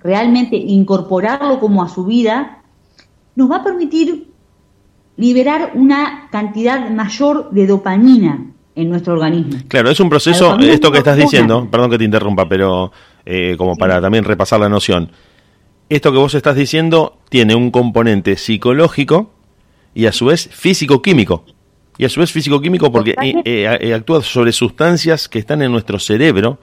[0.00, 2.62] realmente incorporarlo como a su vida,
[3.34, 4.28] nos va a permitir
[5.16, 9.58] liberar una cantidad mayor de dopamina en nuestro organismo.
[9.68, 12.92] Claro, es un proceso, esto que estás diciendo, perdón que te interrumpa, pero
[13.24, 15.10] eh, como para también repasar la noción
[15.88, 19.30] esto que vos estás diciendo tiene un componente psicológico
[19.94, 21.44] y a su vez físico-químico.
[21.98, 25.98] Y a su vez físico-químico porque eh, eh, actúa sobre sustancias que están en nuestro
[25.98, 26.58] cerebro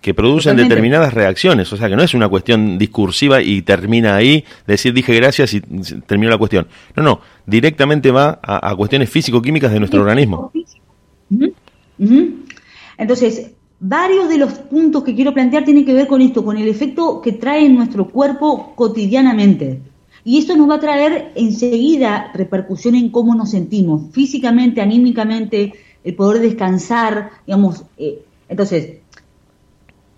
[0.00, 1.72] que producen determinadas reacciones.
[1.72, 5.60] O sea que no es una cuestión discursiva y termina ahí, decir dije gracias y
[6.06, 6.66] terminó la cuestión.
[6.96, 10.52] No, no, directamente va a, cuestiones físico-químicas de nuestro organismo.
[12.98, 16.68] Entonces, Varios de los puntos que quiero plantear tienen que ver con esto, con el
[16.68, 19.80] efecto que trae en nuestro cuerpo cotidianamente.
[20.22, 25.72] Y esto nos va a traer enseguida repercusión en cómo nos sentimos, físicamente, anímicamente,
[26.04, 27.84] el poder descansar, digamos.
[27.96, 28.98] Eh, entonces,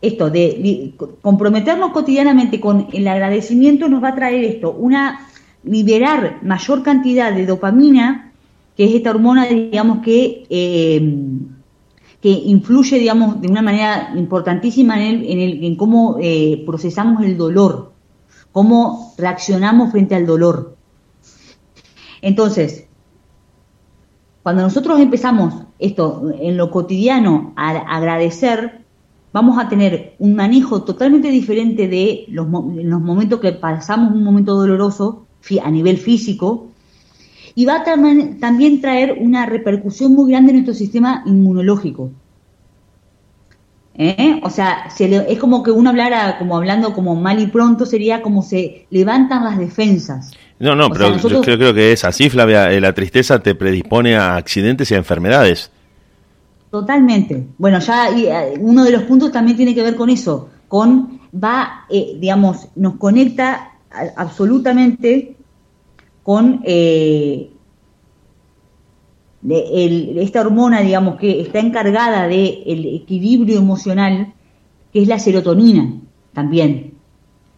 [0.02, 5.28] esto de comprometernos cotidianamente con el agradecimiento nos va a traer esto, una
[5.64, 8.32] liberar mayor cantidad de dopamina,
[8.76, 11.18] que es esta hormona, digamos, que eh,
[12.22, 17.92] que influye, digamos, de una manera importantísima en, el, en, cómo eh, procesamos el dolor,
[18.52, 20.76] cómo reaccionamos frente al dolor.
[22.22, 22.86] Entonces,
[24.44, 28.82] cuando nosotros empezamos esto en lo cotidiano a agradecer,
[29.33, 34.55] vamos a tener un manejo totalmente diferente de los, los momentos que pasamos un momento
[34.55, 35.27] doloroso
[35.62, 36.68] a nivel físico
[37.55, 42.11] y va a también traer una repercusión muy grande en nuestro sistema inmunológico.
[43.95, 44.40] ¿Eh?
[44.42, 48.42] O sea, es como que uno hablara, como hablando como mal y pronto, sería como
[48.42, 50.31] se levantan las defensas.
[50.59, 52.73] No, no, pero yo creo, que es así, Flavia.
[52.73, 55.71] Eh, la tristeza te predispone a accidentes y a enfermedades.
[56.72, 57.48] Totalmente.
[57.58, 61.85] Bueno, ya eh, uno de los puntos también tiene que ver con eso, con va,
[61.90, 63.72] digamos, nos conecta
[64.16, 65.37] absolutamente
[66.22, 67.50] con eh,
[70.16, 74.32] esta hormona, digamos, que está encargada del equilibrio emocional,
[74.94, 75.92] que es la serotonina
[76.32, 76.94] también.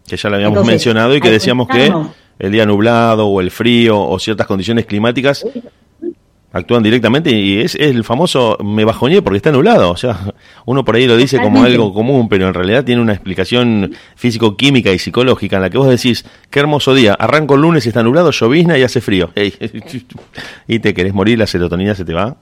[0.05, 1.89] Que ya lo habíamos mencionado y que decíamos que
[2.37, 5.45] el día nublado o el frío o ciertas condiciones climáticas
[6.55, 9.91] actúan directamente y es, el famoso me bajoñé porque está nublado.
[9.91, 10.33] O sea,
[10.65, 14.91] uno por ahí lo dice como algo común, pero en realidad tiene una explicación físico-química
[14.93, 18.03] y psicológica en la que vos decís, qué hermoso día, arranco el lunes y está
[18.03, 19.31] nublado, llovizna y hace frío.
[20.67, 22.37] y te querés morir, la serotonina se te va.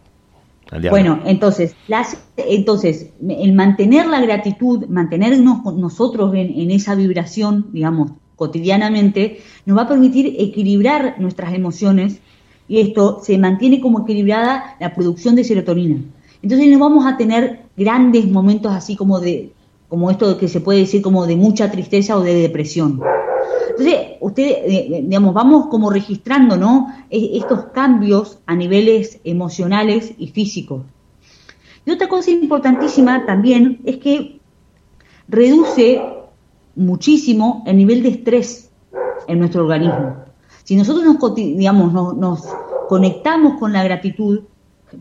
[0.89, 8.11] Bueno, entonces, las, entonces, el mantener la gratitud, mantenernos nosotros en, en esa vibración, digamos,
[8.35, 12.21] cotidianamente, nos va a permitir equilibrar nuestras emociones
[12.67, 16.01] y esto se mantiene como equilibrada la producción de serotonina.
[16.41, 19.51] Entonces no vamos a tener grandes momentos así como de
[19.87, 22.99] como esto que se puede decir como de mucha tristeza o de depresión.
[23.69, 26.87] Entonces, ustedes, eh, eh, digamos, vamos como registrando, ¿no?
[27.09, 30.83] Estos cambios a niveles emocionales y físicos.
[31.85, 34.39] Y otra cosa importantísima también es que
[35.27, 36.01] reduce
[36.75, 38.71] muchísimo el nivel de estrés
[39.27, 40.23] en nuestro organismo.
[40.63, 42.47] Si nosotros nos, digamos, nos,
[42.87, 44.41] conectamos con la gratitud,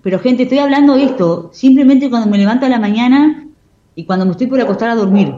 [0.03, 3.47] pero gente, estoy hablando de esto simplemente cuando me levanto a la mañana
[3.95, 5.35] y cuando me estoy por acostar a dormir.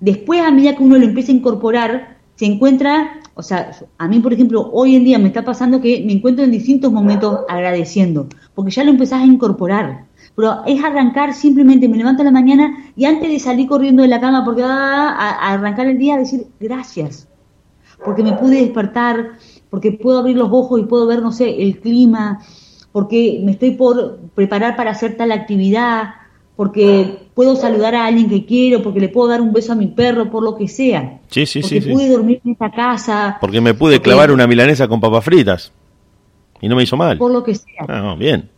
[0.00, 4.20] Después, a medida que uno lo empieza a incorporar, se encuentra, o sea, a mí,
[4.20, 8.28] por ejemplo, hoy en día me está pasando que me encuentro en distintos momentos agradeciendo,
[8.54, 10.06] porque ya lo empezás a incorporar.
[10.34, 14.08] Pero es arrancar simplemente, me levanto a la mañana y antes de salir corriendo de
[14.08, 17.28] la cama porque va a arrancar el día, decir gracias
[18.04, 19.32] porque me pude despertar,
[19.70, 22.40] porque puedo abrir los ojos y puedo ver, no sé, el clima,
[22.92, 26.10] porque me estoy por preparar para hacer tal actividad,
[26.56, 29.86] porque puedo saludar a alguien que quiero, porque le puedo dar un beso a mi
[29.86, 31.20] perro, por lo que sea.
[31.28, 33.38] Sí, sí, porque pude dormir en esta casa.
[33.40, 35.72] Porque me pude clavar una milanesa con papas fritas
[36.60, 37.18] y no me hizo mal.
[37.18, 37.86] Por lo que sea.
[37.88, 38.48] Ah, bien.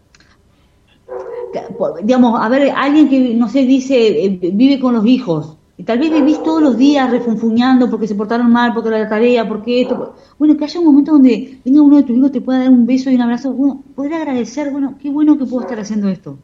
[2.02, 5.98] digamos, a ver, alguien que, no sé, dice, eh, vive con los hijos, y tal
[5.98, 10.14] vez vivís todos los días refunfuñando porque se portaron mal, porque la tarea, porque esto.
[10.38, 12.86] Bueno, que haya un momento donde venga uno de tus hijos, te pueda dar un
[12.86, 13.52] beso y un abrazo.
[13.52, 16.38] Bueno, poder agradecer, bueno, qué bueno que puedo estar haciendo esto.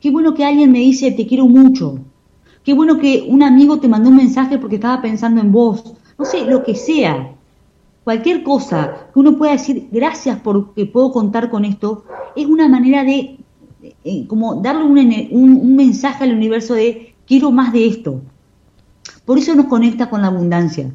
[0.00, 1.98] Qué bueno que alguien me dice, te quiero mucho.
[2.64, 5.92] Qué bueno que un amigo te mandó un mensaje porque estaba pensando en vos.
[6.18, 7.34] No sé, lo que sea.
[8.04, 12.04] Cualquier cosa que uno pueda decir, gracias porque puedo contar con esto,
[12.34, 13.38] es una manera de,
[14.02, 18.22] eh, como darle un, un mensaje al universo de, quiero más de esto
[19.24, 20.90] por eso nos conecta con la abundancia.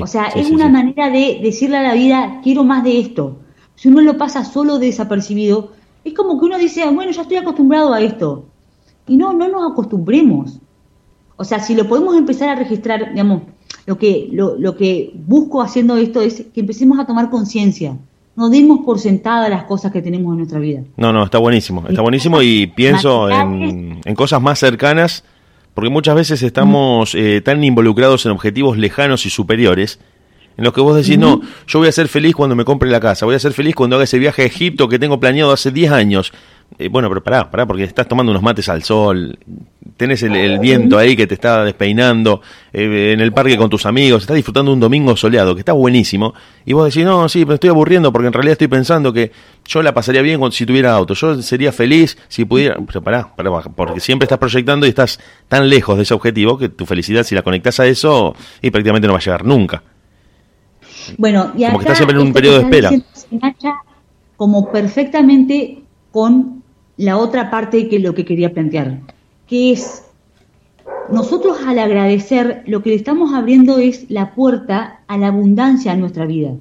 [0.00, 3.38] o sea, es una manera de decirle a la vida, quiero más de esto.
[3.74, 5.72] Si uno lo pasa solo desapercibido,
[6.04, 8.46] es como que uno dice, bueno, ya estoy acostumbrado a esto.
[9.06, 10.58] Y no, no nos acostumbremos.
[11.36, 13.42] O sea, si lo podemos empezar a registrar, digamos,
[13.86, 17.96] lo que, lo, lo que busco haciendo esto es que empecemos a tomar conciencia.
[18.36, 20.82] No demos por sentada las cosas que tenemos en nuestra vida.
[20.96, 21.84] No, no, está buenísimo.
[21.86, 25.24] Está buenísimo y pienso en, en cosas más cercanas
[25.74, 29.98] porque muchas veces estamos eh, tan involucrados en objetivos lejanos y superiores,
[30.56, 33.00] en los que vos decís, no, yo voy a ser feliz cuando me compre la
[33.00, 35.72] casa, voy a ser feliz cuando haga ese viaje a Egipto que tengo planeado hace
[35.72, 36.32] 10 años.
[36.76, 39.38] Eh, bueno, pero pará, pará, porque estás tomando unos mates al sol,
[39.96, 42.40] tenés el, viento ahí que te está despeinando,
[42.72, 46.34] eh, en el parque con tus amigos, estás disfrutando un domingo soleado, que está buenísimo,
[46.64, 49.30] y vos decís, no, sí, pero estoy aburriendo porque en realidad estoy pensando que
[49.64, 53.32] yo la pasaría bien cuando, si tuviera auto, yo sería feliz si pudiera, pero pará,
[53.36, 57.22] pará, porque siempre estás proyectando y estás tan lejos de ese objetivo que tu felicidad,
[57.22, 59.80] si la conectas a eso, y prácticamente no va a llegar nunca.
[61.18, 62.90] Bueno, y como que estás siempre en un periodo de espera.
[64.36, 66.63] Como perfectamente con
[66.96, 69.00] la otra parte que lo que quería plantear,
[69.46, 70.04] que es
[71.10, 76.00] nosotros al agradecer lo que le estamos abriendo es la puerta a la abundancia en
[76.00, 76.52] nuestra vida.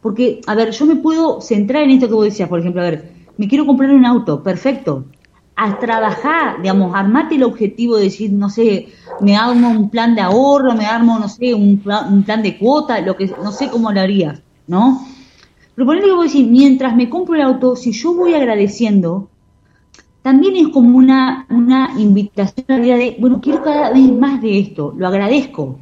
[0.00, 2.90] Porque, a ver, yo me puedo centrar en esto que vos decías, por ejemplo, a
[2.90, 5.04] ver, me quiero comprar un auto, perfecto.
[5.56, 8.88] A trabajar, digamos, armate el objetivo de decir, no sé,
[9.20, 13.16] me armo un plan de ahorro, me armo, no sé, un plan, de cuota, lo
[13.16, 15.06] que, no sé cómo lo harías, ¿no?
[15.76, 19.28] Pero que vos decís, mientras me compro el auto, si yo voy agradeciendo,
[20.24, 24.40] también es como una, una invitación a la vida de, bueno, quiero cada vez más
[24.40, 25.78] de esto, lo agradezco,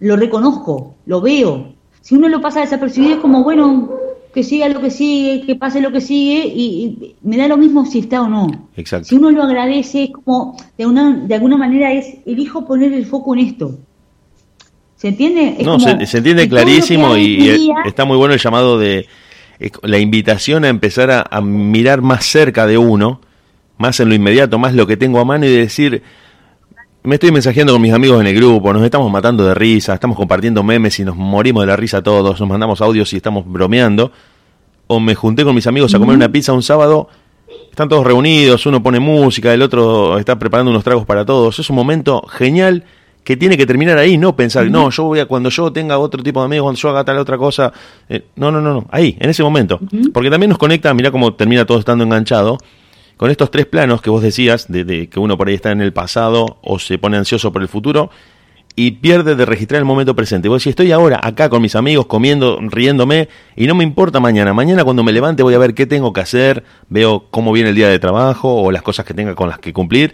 [0.00, 1.72] lo reconozco, lo veo.
[2.00, 3.88] Si uno lo pasa desapercibido es como, bueno,
[4.34, 7.86] que siga lo que sigue, que pase lo que sigue, y, me da lo mismo
[7.86, 8.48] si está o no.
[8.76, 9.06] Exacto.
[9.06, 13.06] Si uno lo agradece, es como, de, una, de alguna manera es, elijo poner el
[13.06, 13.78] foco en esto.
[14.96, 15.58] ¿Se entiende?
[15.64, 19.06] no, se, entiende clarísimo y está muy bueno el llamado de
[19.82, 23.20] la invitación a empezar a mirar más cerca de uno
[23.78, 26.02] más en lo inmediato, más lo que tengo a mano y decir,
[27.02, 30.16] me estoy mensajeando con mis amigos en el grupo, nos estamos matando de risa, estamos
[30.16, 34.10] compartiendo memes y nos morimos de la risa todos, nos mandamos audios y estamos bromeando,
[34.88, 37.08] o me junté con mis amigos a comer una pizza un sábado,
[37.70, 41.70] están todos reunidos, uno pone música, el otro está preparando unos tragos para todos, es
[41.70, 42.84] un momento genial
[43.22, 46.22] que tiene que terminar ahí, no pensar, no, yo voy a, cuando yo tenga otro
[46.22, 47.72] tipo de amigos, cuando yo haga tal otra cosa,
[48.08, 49.80] eh, no, no, no, no, ahí, en ese momento,
[50.12, 52.58] porque también nos conecta, mira cómo termina todo estando enganchado,
[53.16, 55.92] con estos tres planos que vos decías, de, que uno por ahí está en el
[55.92, 58.10] pasado o se pone ansioso por el futuro,
[58.78, 60.50] y pierde de registrar el momento presente.
[60.50, 64.52] Vos decís, estoy ahora acá con mis amigos, comiendo, riéndome, y no me importa mañana.
[64.52, 67.74] Mañana cuando me levante voy a ver qué tengo que hacer, veo cómo viene el
[67.74, 70.12] día de trabajo o las cosas que tenga con las que cumplir.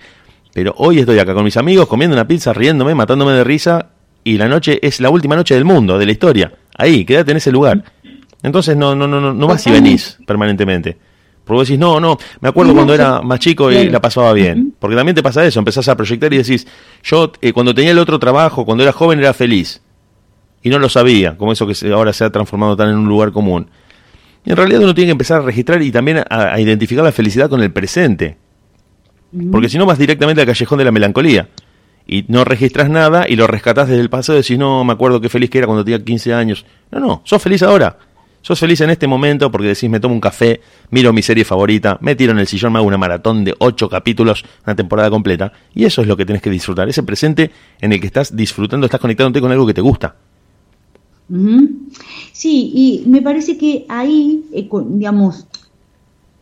[0.55, 3.91] Pero hoy estoy acá con mis amigos, comiendo una pizza, riéndome, matándome de risa,
[4.23, 6.53] y la noche es la última noche del mundo, de la historia.
[6.79, 7.83] Ahí, quédate en ese lugar.
[8.45, 10.99] Entonces no, no, no, no, no vas y venís permanentemente.
[11.44, 14.74] Porque vos decís, no, no, me acuerdo cuando era más chico y la pasaba bien.
[14.78, 16.66] Porque también te pasa eso, empezás a proyectar y decís,
[17.02, 19.83] yo eh, cuando tenía el otro trabajo, cuando era joven era feliz.
[20.62, 23.33] Y no lo sabía, como eso que ahora se ha transformado tan en un lugar
[23.33, 23.68] común.
[24.44, 27.50] Y en realidad uno tiene que empezar a registrar y también a, identificar la felicidad
[27.50, 28.37] con el presente.
[29.50, 31.48] Porque si no vas directamente al callejón de la melancolía.
[32.07, 35.20] Y no registras nada y lo rescatás desde el pasado y decís, no, me acuerdo
[35.20, 36.66] qué feliz que era cuando tenía 15 años.
[36.90, 37.96] No, no, sos feliz ahora.
[38.42, 41.96] Sos feliz en este momento porque decís, me tomo un café, miro mi serie favorita,
[42.00, 45.52] me tiro en el sillón, me hago una maratón de ocho capítulos, una temporada completa.
[45.74, 48.87] Y eso es lo que tenés que disfrutar, ese presente en el que estás disfrutando,
[48.87, 50.16] estás conectándote con algo que te gusta.
[52.33, 55.46] Sí, y me parece que ahí, eh, digamos,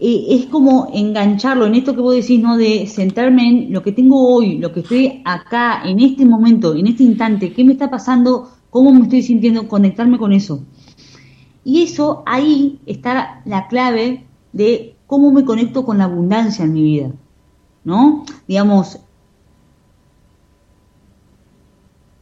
[0.00, 2.56] eh, es como engancharlo en esto que vos decís, ¿no?
[2.56, 6.86] De centrarme en lo que tengo hoy, lo que estoy acá, en este momento, en
[6.86, 10.64] este instante, qué me está pasando, cómo me estoy sintiendo, conectarme con eso.
[11.64, 16.82] Y eso ahí está la clave de cómo me conecto con la abundancia en mi
[16.82, 17.12] vida.
[17.84, 18.24] ¿No?
[18.46, 19.00] Digamos,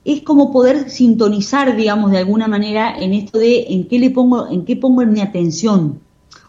[0.04, 4.48] es como poder sintonizar, digamos, de alguna manera en esto de en qué le pongo,
[4.48, 6.00] en qué pongo mi atención.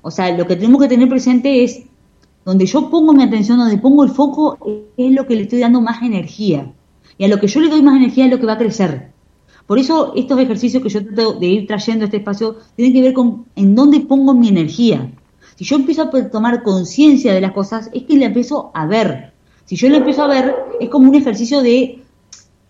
[0.02, 1.84] O sea, lo que tenemos que tener presente es
[2.46, 4.58] donde yo pongo mi atención, donde pongo el foco,
[4.96, 6.74] es lo que le estoy dando más energía.
[7.18, 9.12] Y a lo que yo le doy más energía es lo que va a crecer.
[9.70, 13.04] Por eso estos ejercicios que yo trato de ir trayendo a este espacio tienen que
[13.04, 15.12] ver con en dónde pongo mi energía.
[15.58, 19.32] Si yo empiezo a tomar conciencia de las cosas, es que la empiezo a ver.
[19.66, 22.02] Si yo la empiezo a ver, es como un ejercicio de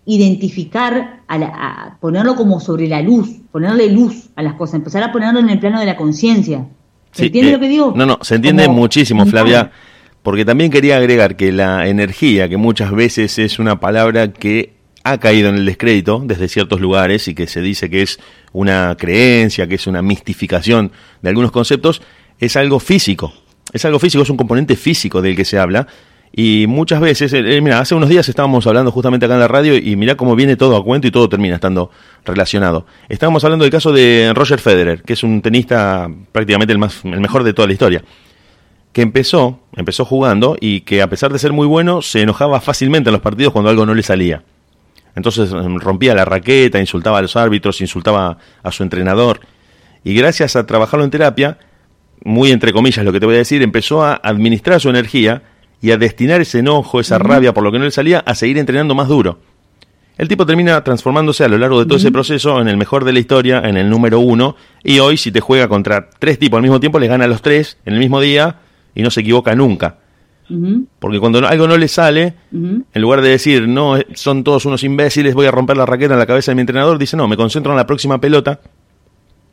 [0.07, 5.39] identificar, a, ponerlo como sobre la luz, ponerle luz a las cosas, empezar a ponerlo
[5.39, 6.67] en el plano de la conciencia.
[7.13, 7.93] ¿Se entiende eh, lo que digo?
[7.95, 9.71] No, no, se entiende muchísimo, Flavia,
[10.21, 15.17] porque también quería agregar que la energía, que muchas veces es una palabra que ha
[15.17, 18.19] caído en el descrédito desde ciertos lugares y que se dice que es
[18.51, 22.01] una creencia, que es una mistificación de algunos conceptos,
[22.39, 23.33] es algo físico.
[23.71, 25.88] Es algo físico, es un componente físico del que se habla
[26.31, 29.47] y muchas veces, eh, eh, mira, hace unos días estábamos hablando justamente acá en la
[29.47, 31.89] radio y mira cómo viene todo a cuento y todo termina estando
[32.23, 32.85] relacionado.
[33.07, 37.19] Estábamos hablando del caso de Roger Federer, que es un tenista prácticamente el, más, el
[37.19, 38.03] mejor de toda la historia,
[38.93, 43.09] que empezó, empezó jugando y que a pesar de ser muy bueno, se enojaba fácilmente
[43.09, 44.43] en los partidos cuando algo no le salía.
[45.15, 49.41] Entonces em, rompía la raqueta, insultaba a los árbitros, insultaba a su entrenador.
[50.03, 51.57] Y gracias a trabajarlo en terapia,
[52.23, 55.43] muy entre comillas lo que te voy a decir, empezó a administrar su energía
[55.81, 58.57] y a destinar ese enojo, esa rabia por lo que no le salía, a seguir
[58.57, 59.39] entrenando más duro.
[60.17, 63.13] El tipo termina transformándose a lo largo de todo ese proceso en el mejor de
[63.13, 66.61] la historia, en el número uno, y hoy si te juega contra tres tipos al
[66.61, 68.57] mismo tiempo, les gana a los tres en el mismo día
[68.93, 69.99] y no se equivoca nunca.
[70.99, 75.35] Porque cuando algo no le sale, en lugar de decir, no, son todos unos imbéciles,
[75.35, 77.71] voy a romper la raqueta en la cabeza de mi entrenador, dice, no, me concentro
[77.71, 78.59] en la próxima pelota,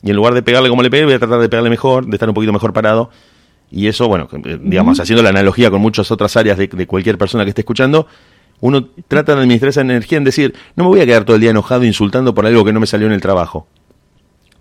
[0.02, 2.16] y en lugar de pegarle como le pegué, voy a tratar de pegarle mejor, de
[2.16, 3.10] estar un poquito mejor parado,
[3.70, 7.44] y eso, bueno, eh, digamos, haciendo la analogía con muchas otras áreas de, cualquier persona
[7.44, 8.06] que esté escuchando,
[8.60, 11.42] uno trata de administrar esa energía en decir, no me voy a quedar todo el
[11.42, 13.66] día enojado insultando por algo que no me salió en el trabajo.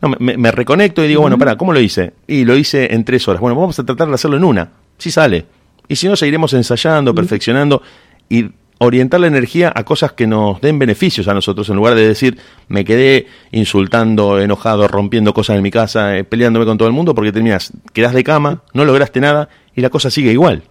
[0.01, 2.13] No, me, reconecto y digo, bueno, para, ¿cómo lo hice?
[2.27, 3.39] Y lo hice en tres horas.
[3.39, 4.71] Bueno, vamos a tratar de hacerlo en una.
[4.97, 5.45] Si sale.
[5.87, 7.81] Y si no, seguiremos ensayando, perfeccionando
[8.29, 8.45] y
[8.77, 12.37] orientar la energía a cosas que nos den beneficios a nosotros, en lugar de decir,
[12.67, 17.15] me quedé insultando, enojado, rompiendo cosas en mi casa, eh, peleándome con todo el mundo,
[17.15, 20.63] porque terminas, quedas de cama, no lograste nada y la cosa sigue igual.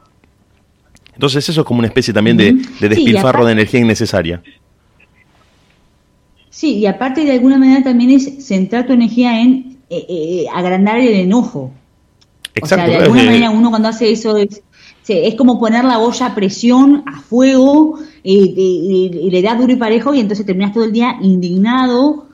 [1.14, 4.42] Entonces eso es como una especie también de, despilfarro de energía innecesaria.
[6.50, 10.98] Sí, y aparte de alguna manera también es centrar tu energía en eh, eh, agrandar
[10.98, 11.72] el enojo.
[12.54, 12.84] Exacto.
[12.84, 14.62] O sea, de alguna manera uno cuando hace eso es,
[15.06, 20.14] es como poner la olla a presión, a fuego, y, le das duro y parejo
[20.14, 22.26] y entonces terminas todo el día indignado,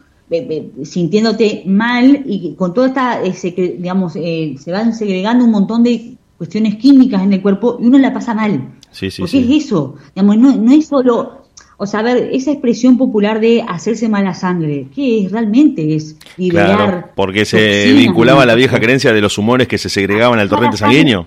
[0.85, 6.15] sintiéndote mal y con toda esta, eh, digamos, eh, se van segregando un montón de
[6.39, 8.75] cuestiones químicas en el cuerpo y uno la pasa mal.
[8.93, 11.43] Sí, sí, Porque es eso, digamos, no, no es solo,
[11.77, 15.33] o sea, a ver, esa expresión popular de hacerse mala sangre, ¿qué es?
[15.33, 16.77] Realmente es liberar.
[16.77, 20.49] Claro, porque se vinculaba a la vieja creencia de los humores que se segregaban al
[20.49, 21.27] torrente sanguíneo.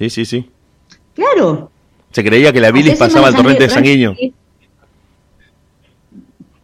[0.00, 0.46] Sí, sí, sí.
[1.12, 1.70] Claro.
[2.10, 4.16] Se creía que la bilis pasaba al torrente sanguíneo.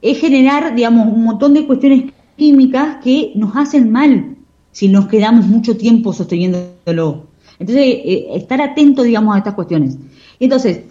[0.00, 4.36] Es, generar, digamos, un montón de cuestiones químicas que nos hacen mal
[4.72, 7.26] si nos quedamos mucho tiempo sosteniéndolo.
[7.58, 9.98] Entonces, eh, estar atento, digamos, a estas cuestiones.
[10.40, 10.84] Entonces,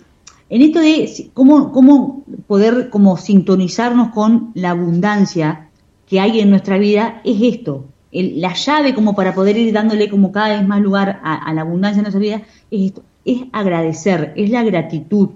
[0.47, 5.69] en esto de cómo, cómo poder como sintonizarnos con la abundancia
[6.07, 7.85] que hay en nuestra vida, es esto,
[8.23, 11.99] la llave como para poder ir dándole como cada vez más lugar a, la abundancia
[11.99, 15.29] en nuestra vida es esto, es agradecer, es la gratitud.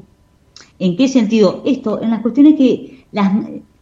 [0.80, 1.62] ¿En qué sentido?
[1.66, 3.32] Esto, en las cuestiones que las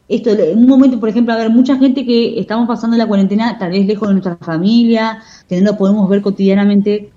[0.10, 3.58] esto, en un momento, por ejemplo, a ver, mucha gente que estamos pasando la cuarentena,
[3.58, 7.12] tal vez lejos de nuestra familia, que no lo podemos ver cotidianamente,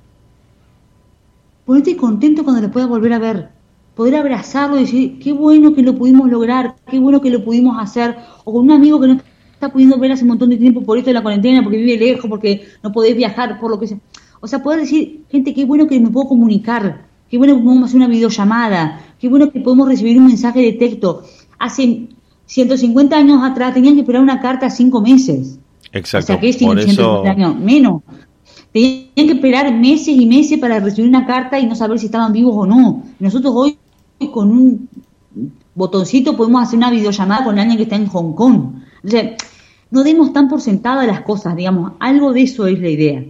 [1.65, 3.51] ponerte contento cuando lo puedas volver a ver,
[3.95, 7.81] poder abrazarlo y decir, qué bueno que lo pudimos lograr, qué bueno que lo pudimos
[7.81, 9.21] hacer, o con un amigo que no
[9.61, 11.99] está pudiendo ver hace un montón de tiempo por esto de la cuarentena, porque vive
[11.99, 13.99] lejos, porque no podés viajar, por lo que sea.
[14.41, 17.85] O sea, poder decir, gente, qué bueno que me puedo comunicar, qué bueno que podemos
[17.85, 21.25] hacer una videollamada, qué bueno que podemos recibir un mensaje de texto.
[21.59, 22.09] Hace
[22.47, 25.59] 150 años atrás tenían que esperar una carta cinco meses.
[25.93, 26.25] Exacto.
[26.25, 28.03] O sea, que es 150 años, menos.
[28.73, 32.33] Tenían que esperar meses y meses para recibir una carta y no saber si estaban
[32.33, 33.03] vivos o no.
[33.19, 33.77] Nosotros hoy
[34.33, 34.89] con un
[35.75, 38.81] botoncito podemos hacer una videollamada con alguien que está en Hong Kong.
[39.05, 39.37] O sea,
[39.91, 43.25] no demos tan por sentada las cosas, digamos, algo de eso es la idea.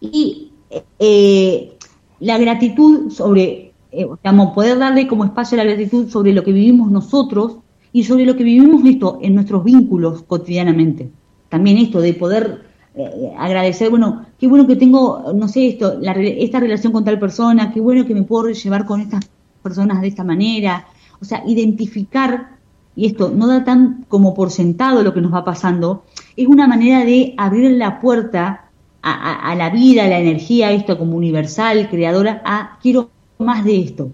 [0.00, 0.52] Y
[0.98, 1.76] eh,
[2.20, 6.52] la gratitud sobre, eh, digamos, poder darle como espacio a la gratitud sobre lo que
[6.52, 7.58] vivimos nosotros
[7.92, 11.10] y sobre lo que vivimos esto en nuestros vínculos cotidianamente.
[11.48, 16.60] También esto de poder eh, agradecer, bueno, qué bueno que tengo, no sé, esto, esta
[16.60, 19.28] relación con tal persona, qué bueno que me puedo llevar con estas
[19.62, 20.86] personas de esta manera.
[21.20, 22.55] O sea, identificar
[22.96, 26.66] y esto no da tan como por sentado lo que nos va pasando, es una
[26.66, 28.62] manera de abrir la puerta
[29.02, 34.10] a, la vida, a la energía, esto como universal, creadora, a quiero más de esto.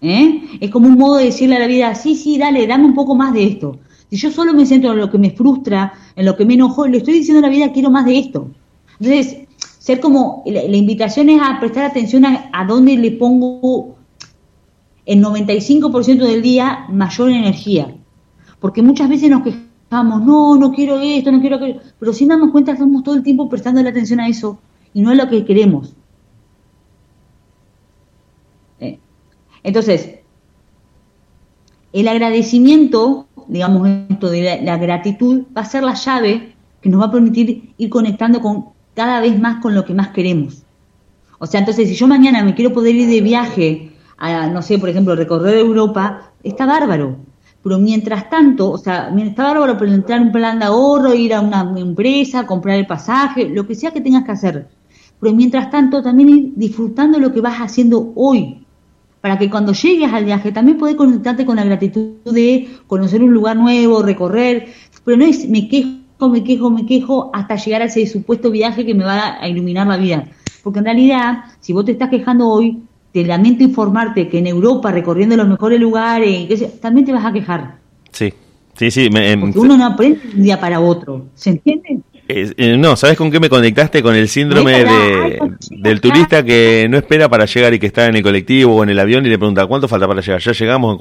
[0.00, 0.42] ¿Eh?
[0.60, 3.16] Es como un modo de decirle a la vida, sí, sí, dale, dame un poco
[3.16, 3.78] más de esto.
[4.08, 6.86] Si yo solo me centro en lo que me frustra, en lo que me enojo,
[6.86, 8.48] le estoy diciendo a la vida, quiero más de esto.
[9.00, 9.38] Entonces,
[9.80, 13.95] ser como, la, invitación es a prestar atención a dónde le pongo
[15.06, 17.94] el 95% del día mayor energía.
[18.60, 22.50] Porque muchas veces nos quejamos, no, no quiero esto, no quiero aquello, pero sin darnos
[22.50, 24.58] cuenta estamos todo el tiempo prestando la atención a eso
[24.92, 25.94] y no es lo que queremos.
[28.80, 28.98] Eh,
[29.62, 30.16] Entonces,
[31.92, 37.00] el agradecimiento, digamos esto de la, la, gratitud, va a ser la llave que nos
[37.00, 40.64] va a permitir ir conectando con cada vez más con lo que más queremos.
[41.38, 44.78] O sea, entonces si yo mañana me quiero poder ir de viaje a, no sé,
[44.78, 47.16] por ejemplo, recorrer Europa, está bárbaro.
[47.62, 51.72] Pero mientras tanto, o sea, está bárbaro en un plan de ahorro, ir a una
[51.76, 54.68] empresa, comprar el pasaje, lo que sea que tengas que hacer.
[55.20, 58.64] Pero mientras tanto, también ir disfrutando lo que vas haciendo hoy,
[59.20, 63.34] para que cuando llegues al viaje también puedas conectarte con la gratitud de conocer un
[63.34, 64.68] lugar nuevo, recorrer,
[65.04, 68.86] pero no es me quejo, me quejo, me quejo hasta llegar a ese supuesto viaje
[68.86, 70.28] que me va a iluminar la vida.
[70.62, 72.82] Porque en realidad, si vos te estás quejando hoy,
[73.16, 76.46] te lamento informarte que en Europa, recorriendo los mejores lugares,
[76.82, 77.76] también te vas a quejar.
[78.10, 78.30] Sí,
[78.76, 79.08] sí, sí.
[79.08, 82.00] Me, em, Porque uno no aprende de un día para otro, ¿se entiende?
[82.28, 84.02] Eh, eh, no, ¿sabes con qué me conectaste?
[84.02, 85.40] Con el síndrome de,
[85.70, 88.90] del turista que no espera para llegar y que está en el colectivo o en
[88.90, 90.42] el avión y le pregunta, ¿cuánto falta para llegar?
[90.42, 90.98] Ya llegamos.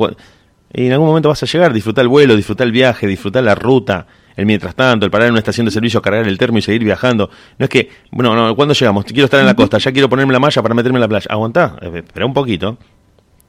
[0.73, 3.55] Y en algún momento vas a llegar, disfrutar el vuelo, disfrutar el viaje, disfrutar la
[3.55, 6.61] ruta, el mientras tanto, el parar en una estación de servicio, cargar el termo y
[6.61, 7.29] seguir viajando.
[7.57, 9.05] No es que, bueno, no, ¿cuándo llegamos?
[9.05, 11.27] Quiero estar en la costa, ya quiero ponerme la malla para meterme en la playa.
[11.29, 12.77] Aguantá, eh, espera un poquito.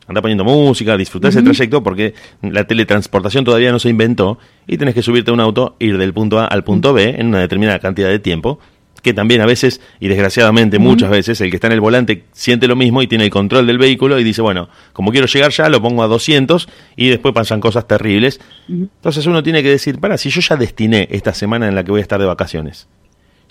[0.09, 1.39] Anda poniendo música, disfrutar uh -huh.
[1.39, 5.41] ese trayecto porque la teletransportación todavía no se inventó y tenés que subirte a un
[5.41, 8.61] auto, ir del punto A al punto B en una determinada cantidad de tiempo
[9.07, 12.67] que también a veces, y desgraciadamente muchas veces, el que está en el volante siente
[12.67, 15.69] lo mismo y tiene el control del vehículo y dice, bueno, como quiero llegar ya,
[15.69, 18.41] lo pongo a 200 y después pasan cosas terribles.
[18.69, 21.93] Entonces uno tiene que decir, para, si yo ya destiné esta semana en la que
[21.93, 22.89] voy a estar de vacaciones,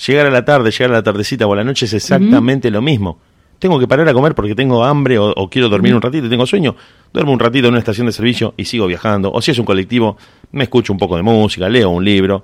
[0.06, 2.72] llegar a la tarde, llegar a la tardecita o a la noche es exactamente uh
[2.72, 2.74] -huh.
[2.74, 3.18] lo mismo.
[3.58, 6.30] Tengo que parar a comer porque tengo hambre o, o quiero dormir un ratito y
[6.30, 6.76] tengo sueño.
[7.14, 9.32] Duermo un ratito en una estación de servicio y sigo viajando.
[9.32, 10.18] O si es un colectivo,
[10.51, 12.43] me escucho un poco de música, leo un libro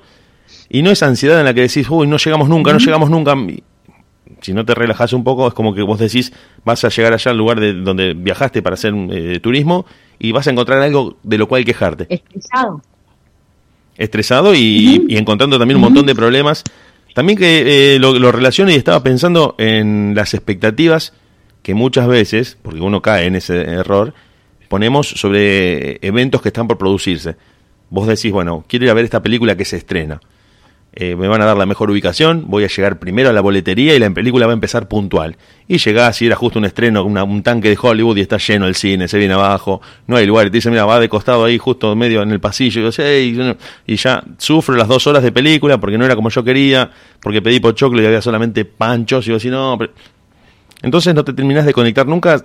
[0.73, 3.35] y no esa ansiedad en la que decís, uy, no llegamos nunca, no llegamos nunca.
[4.39, 6.31] Si no te relajas un poco, es como que vos decís,
[6.63, 9.85] vas a llegar allá al lugar de donde viajaste para hacer eh, turismo
[10.17, 12.07] y vas a encontrar algo de lo cual quejarte.
[12.09, 12.81] Estresado.
[13.97, 15.05] Estresado y, uh -huh.
[15.09, 16.63] y encontrando también un montón de problemas.
[17.13, 21.11] También que eh, lo, lo relaciono y estaba pensando en las expectativas
[21.63, 24.13] que muchas veces, porque uno cae en ese error,
[24.69, 27.35] ponemos sobre eventos que están por producirse.
[27.89, 30.21] Vos decís, bueno, quiero ir a ver esta película que se estrena
[30.93, 33.95] eh, me van a dar la mejor ubicación, voy a llegar primero a la boletería
[33.95, 35.37] y la película va a empezar puntual.
[35.65, 38.67] Y llegás y era justo un estreno, una, un tanque de Hollywood y está lleno
[38.67, 40.47] el cine, se viene abajo, no hay lugar.
[40.47, 42.81] Y te dice, mira, va de costado ahí, justo medio en el pasillo.
[42.81, 43.55] Y, yo, hey,
[43.87, 47.41] y ya sufro las dos horas de película porque no era como yo quería, porque
[47.41, 49.25] pedí pochoclo y había solamente panchos.
[49.25, 49.93] Y yo, así, no, pero...
[50.81, 52.35] Entonces no te terminás de conectar nunca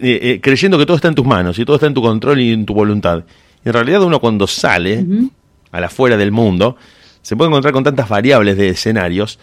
[0.00, 2.40] eh, eh, creyendo que todo está en tus manos y todo está en tu control
[2.40, 3.24] y en tu voluntad.
[3.64, 5.30] Y en realidad uno cuando sale uh -huh.
[5.72, 6.76] a la fuera del mundo,
[7.22, 9.38] se puede encontrar con tantas variables de escenarios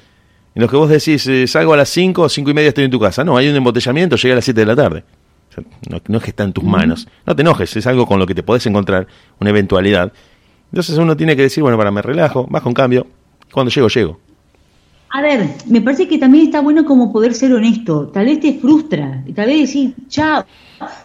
[0.55, 2.83] en los que vos decís, eh, salgo a las 5 o 5 y media estoy
[2.83, 3.23] en tu casa.
[3.23, 5.03] No, hay un embotellamiento, llega a las 7 de la tarde.
[5.49, 7.07] O sea, no, no, es que está en tus manos.
[7.25, 9.07] No te enojes, es algo con lo que te podés encontrar,
[9.39, 10.11] una eventualidad.
[10.71, 13.07] Entonces uno tiene que decir, bueno, para me relajo, bajo un cambio,
[13.51, 14.19] cuando llego, llego.
[15.11, 18.07] A ver, me parece que también está bueno como poder ser honesto.
[18.09, 19.23] Tal vez te frustra.
[19.33, 20.45] Tal vez decir, chao,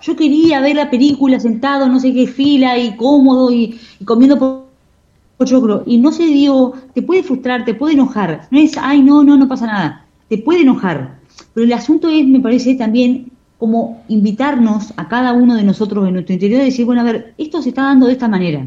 [0.03, 4.39] yo quería ver la película sentado, no sé qué fila y cómodo y, y comiendo
[4.39, 4.64] por
[5.43, 8.47] choclo y no se dio, te puede frustrar, te puede enojar.
[8.51, 10.07] No es, ay, no, no, no pasa nada.
[10.29, 11.19] Te puede enojar.
[11.53, 16.15] Pero el asunto es, me parece también, como invitarnos a cada uno de nosotros en
[16.15, 18.67] nuestro interior y decir, bueno, a ver, esto se está dando de esta manera.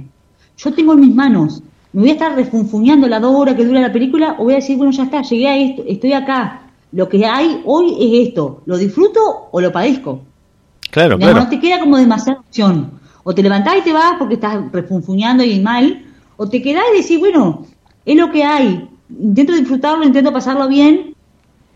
[0.57, 1.61] Yo tengo en mis manos,
[1.93, 4.57] me voy a estar refunfuñando la dos horas que dura la película o voy a
[4.57, 6.63] decir, bueno, ya está, llegué a esto, estoy acá.
[6.91, 8.61] Lo que hay hoy es esto.
[8.65, 10.21] ¿Lo disfruto o lo padezco?
[10.89, 11.41] Claro, claro.
[11.41, 12.91] No te queda como demasiada opción.
[13.23, 16.05] O te levantás y te vas porque estás refunfuñando y mal,
[16.37, 17.65] o te quedás y decís, bueno,
[18.05, 21.13] es lo que hay, intento disfrutarlo, intento pasarlo bien,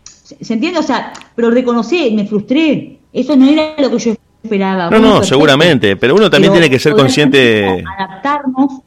[0.03, 0.79] ¿se, entiende?
[0.79, 4.89] O sea, pero reconocí, me frustré, eso no era lo que yo esperaba.
[4.89, 7.83] No, no, seguramente, pero uno también pero tiene que ser consciente...
[7.97, 8.81] Adaptarnos.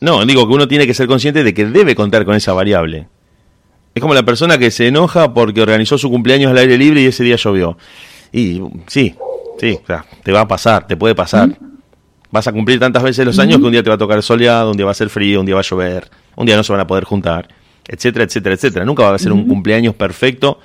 [0.00, 3.08] No, digo que uno tiene que ser consciente de que debe contar con esa variable.
[3.94, 7.06] Es como la persona que se enoja porque organizó su cumpleaños al aire libre y
[7.06, 7.78] ese día llovió.
[8.30, 9.14] Y sí,
[9.58, 11.48] sí, o sea, te va a pasar, te puede pasar.
[11.48, 11.75] ¿Mm?
[12.36, 13.62] Vas a cumplir tantas veces los años uh -huh.
[13.62, 15.46] que un día te va a tocar soleado, un día va a ser frío, un
[15.46, 17.48] día va a llover, un día no se van a poder juntar.
[17.88, 18.84] etcétera, etcétera, etcétera.
[18.84, 20.58] Nunca va a ser un cumpleaños perfecto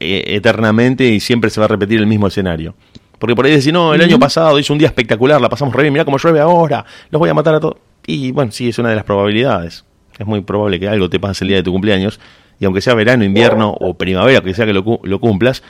[0.00, 2.74] eh, eternamente y siempre se va a repetir el mismo escenario.
[3.20, 5.82] Porque por ahí decir, no, el año pasado hizo un día espectacular, la pasamos re
[5.82, 7.76] bien, mirá cómo llueve ahora, los voy a matar a todos.
[8.06, 9.84] Y bueno, sí, es una de las probabilidades.
[10.18, 12.18] Es muy probable que algo te pase el día de tu cumpleaños,
[12.58, 15.62] y aunque sea verano, invierno o primavera, que sea que lo, lo cumplas,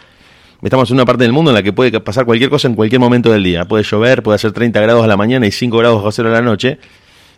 [0.63, 3.01] estamos en una parte del mundo en la que puede pasar cualquier cosa en cualquier
[3.01, 3.67] momento del día.
[3.67, 6.33] Puede llover, puede hacer 30 grados a la mañana y 5 grados bajo cero a
[6.33, 6.79] la noche.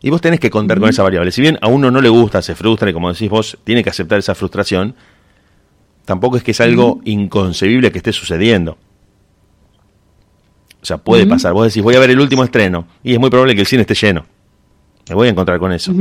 [0.03, 1.31] Y vos tenés que contar con esa variable.
[1.31, 3.91] Si bien a uno no le gusta, se frustra y como decís vos, tiene que
[3.91, 4.95] aceptar esa frustración,
[6.07, 8.79] tampoco es que es algo inconcebible que esté sucediendo.
[10.83, 11.53] O sea, puede pasar.
[11.53, 12.87] Vos decís, voy a ver el último estreno.
[13.03, 14.25] Y es muy probable que el cine esté lleno.
[15.11, 15.93] Me voy a encontrar con eso.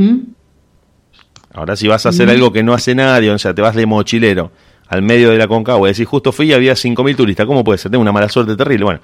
[1.52, 3.84] Ahora, si vas a hacer algo que no hace nadie, o sea, te vas de
[3.84, 4.50] mochilero
[4.90, 7.78] al medio de la Concagua y decís, justo fui y había 5.000 turistas, ¿cómo puede
[7.78, 7.90] ser?
[7.90, 8.84] Tengo una mala suerte terrible.
[8.84, 9.00] Bueno,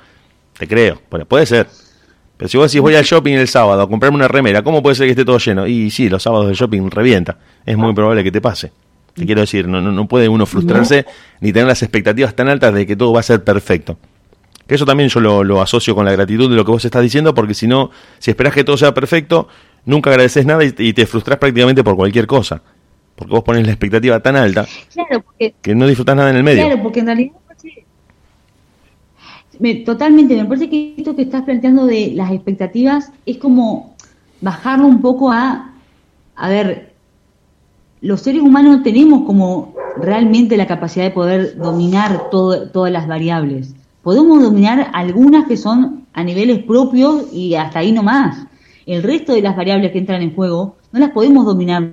[0.58, 1.00] te creo.
[1.08, 1.68] Bueno, puede ser.
[2.36, 4.96] Pero si vos decís, voy al shopping el sábado a comprarme una remera, ¿cómo puede
[4.96, 5.66] ser que esté todo lleno?
[5.66, 7.38] Y sí, los sábados del shopping revienta.
[7.64, 8.72] Es muy probable que te pase.
[9.14, 11.06] Te quiero decir, no, no, no puede uno frustrarse
[11.40, 13.96] ni tener las expectativas tan altas de que todo va a ser perfecto.
[14.66, 17.32] Que eso también yo lo, asocio con la gratitud de lo que vos estás diciendo,
[17.32, 19.48] porque si no, si esperás que todo sea perfecto,
[19.84, 22.60] nunca agradeces nada y, te frustras prácticamente por cualquier cosa.
[23.16, 24.66] Porque vos pones la expectativa tan alta
[25.62, 26.66] que no disfrutás nada en el medio.
[26.66, 27.32] Claro, porque en realidad
[29.86, 33.96] totalmente, me parece que esto que estás planteando de las expectativas es como
[34.42, 35.72] bajarlo un poco a,
[36.34, 36.92] a ver,
[38.02, 43.74] los seres humanos tenemos como realmente la capacidad de poder dominar todas las variables
[44.06, 48.46] podemos dominar algunas que son a niveles propios y hasta ahí nomás.
[48.86, 51.90] El resto de las variables que entran en juego no las podemos dominar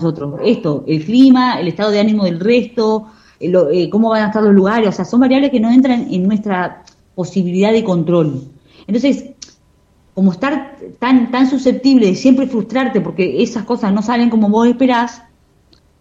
[0.00, 0.40] nosotros.
[0.44, 3.06] Esto, el clima, el estado de ánimo del resto,
[3.38, 6.06] eh, eh, cómo van a estar los lugares, o sea, son variables que no entran
[6.10, 6.84] en nuestra
[7.14, 8.44] posibilidad de control.
[8.86, 9.30] Entonces,
[10.14, 14.66] como estar tan, tan susceptible de siempre frustrarte porque esas cosas no salen como vos
[14.66, 15.22] esperás,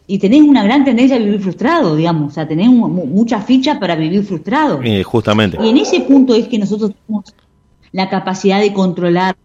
[0.07, 3.95] y tenés una gran tendencia a vivir frustrado, digamos, o sea, tenés muchas fichas para
[3.95, 4.79] vivir frustrado.
[4.83, 5.55] Eh, justamente.
[5.61, 7.25] Y en ese punto es que nosotros tenemos
[7.91, 9.35] la capacidad de controlar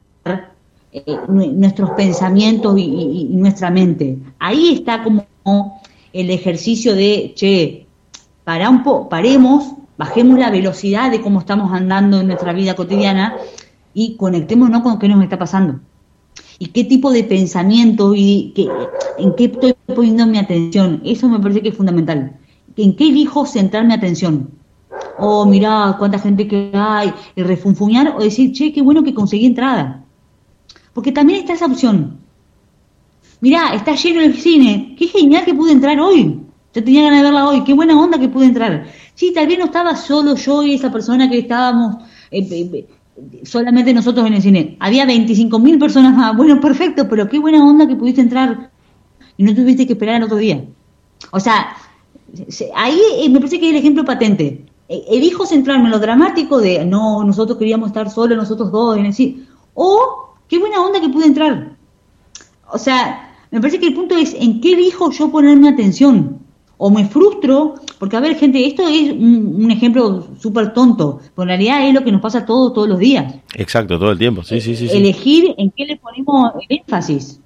[0.95, 4.17] eh, nuestros pensamientos y, nuestra mente.
[4.39, 5.27] Ahí está como
[6.13, 7.87] el ejercicio de, che,
[8.45, 13.37] para un po paremos, bajemos la velocidad de cómo estamos andando en nuestra vida cotidiana
[13.93, 15.81] y conectémonos con que nos está pasando
[16.59, 18.69] y qué tipo de pensamiento y qué,
[19.19, 21.03] en qué estoy poniendo mi atención.
[21.05, 22.37] Eso me parece que es fundamental.
[22.77, 24.51] ¿En qué elijo centrar mi atención?
[25.19, 29.15] O oh, mirá cuánta gente que hay, y refunfuñar o decir, che, qué bueno que
[29.15, 30.04] conseguí entrada.
[30.95, 32.19] Porque también está esa opción.
[33.41, 36.41] Mirá, está lleno el cine, qué genial que pude entrar hoy.
[36.73, 38.87] Yo tenía ganas de verla hoy, qué buena onda que pude entrar.
[39.15, 41.97] Sí, tal vez no estaba solo yo y esa persona que estábamos
[42.31, 42.87] eh, eh,
[43.45, 44.77] solamente nosotros en el cine.
[44.81, 46.37] Había 25.000 personas más.
[46.37, 48.71] Bueno, perfecto, pero qué buena onda que pudiste entrar
[49.37, 50.65] y no tuviste que esperar al otro día.
[51.31, 51.77] O sea,
[52.75, 54.65] ahí eh, me parece que es el ejemplo patente.
[54.89, 59.15] Elijo centrarme en lo dramático de, no, nosotros queríamos estar solos, nosotros dos en el
[59.15, 59.45] cine.
[59.75, 61.77] O, qué buena onda que pude entrar.
[62.73, 66.41] O sea, me parece que el punto es en qué elijo yo ponerme atención
[66.77, 71.49] o me frustro, porque a ver, gente, esto es un, ejemplo súper tonto, pero en
[71.49, 73.35] realidad es lo que nos pasa todos, todos los días.
[73.55, 74.89] Exacto, todo el tiempo, sí, sí, sí.
[74.91, 77.41] Elegir en qué le ponemos énfasis.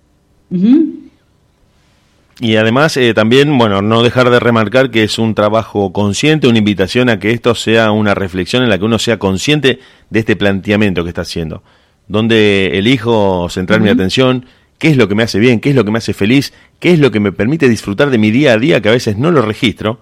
[2.41, 6.59] Y además eh, también, bueno, no dejar de remarcar que es un trabajo consciente, una
[6.59, 10.37] invitación a que esto sea una reflexión en la que uno sea consciente de este
[10.37, 11.63] planteamiento que está haciendo,
[12.09, 14.47] donde elijo centrar mi atención,
[14.79, 16.93] qué es lo que me hace bien, qué es lo que me hace feliz, qué
[16.93, 19.31] es lo que me permite disfrutar de mi día a día que a veces no
[19.31, 20.01] lo registro,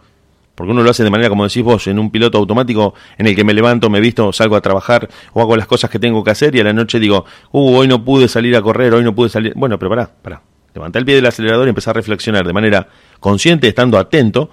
[0.55, 3.37] porque uno lo hace de manera, como decís vos, en un piloto automático en el
[3.37, 6.31] que me levanto, me visto, salgo a trabajar o hago las cosas que tengo que
[6.31, 9.15] hacer y a la noche digo, uh, hoy no pude salir a correr, hoy no
[9.15, 9.53] pude salir.
[9.55, 10.43] Bueno, pero pará, pará.
[10.75, 12.89] Levanta el pie del acelerador y empezar a reflexionar de manera
[13.21, 14.51] consciente, estando atento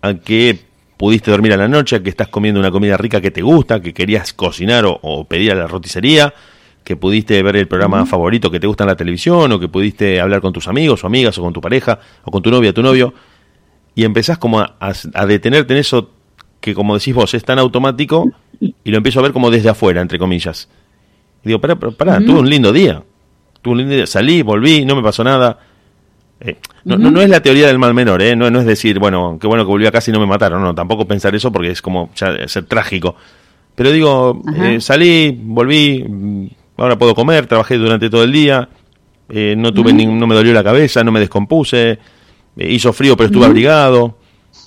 [0.00, 0.58] a que
[0.96, 3.80] pudiste dormir a la noche, a que estás comiendo una comida rica que te gusta,
[3.80, 6.32] que querías cocinar o, o pedir a la roticería,
[6.84, 10.20] que pudiste ver el programa favorito que te gusta en la televisión, o que pudiste
[10.20, 12.82] hablar con tus amigos o amigas, o con tu pareja, o con tu novia, tu
[12.82, 13.14] novio,
[13.94, 16.10] y empezás como a, detenerte en eso
[16.60, 20.00] que, como decís vos, es tan automático, y lo empiezo a ver como desde afuera,
[20.00, 20.68] entre comillas.
[21.44, 23.02] Y digo, pará, pará, tuve un lindo día.
[23.62, 25.58] Tuve un lindo día, salí, volví, no me pasó nada.
[26.40, 28.34] Eh, no, no, es la teoría del mal menor, ¿eh?
[28.34, 30.62] no, no es decir, bueno, qué bueno que volví a casa y no me mataron,
[30.62, 33.14] no, tampoco pensar eso porque es como ya, ser trágico.
[33.74, 36.50] Pero digo, eh, salí, volví,
[36.80, 38.68] ahora puedo comer, trabajé durante todo el día,
[39.28, 41.98] eh, no tuve no me dolió la cabeza, no me descompuse,
[42.56, 44.16] eh, hizo frío pero estuve abrigado,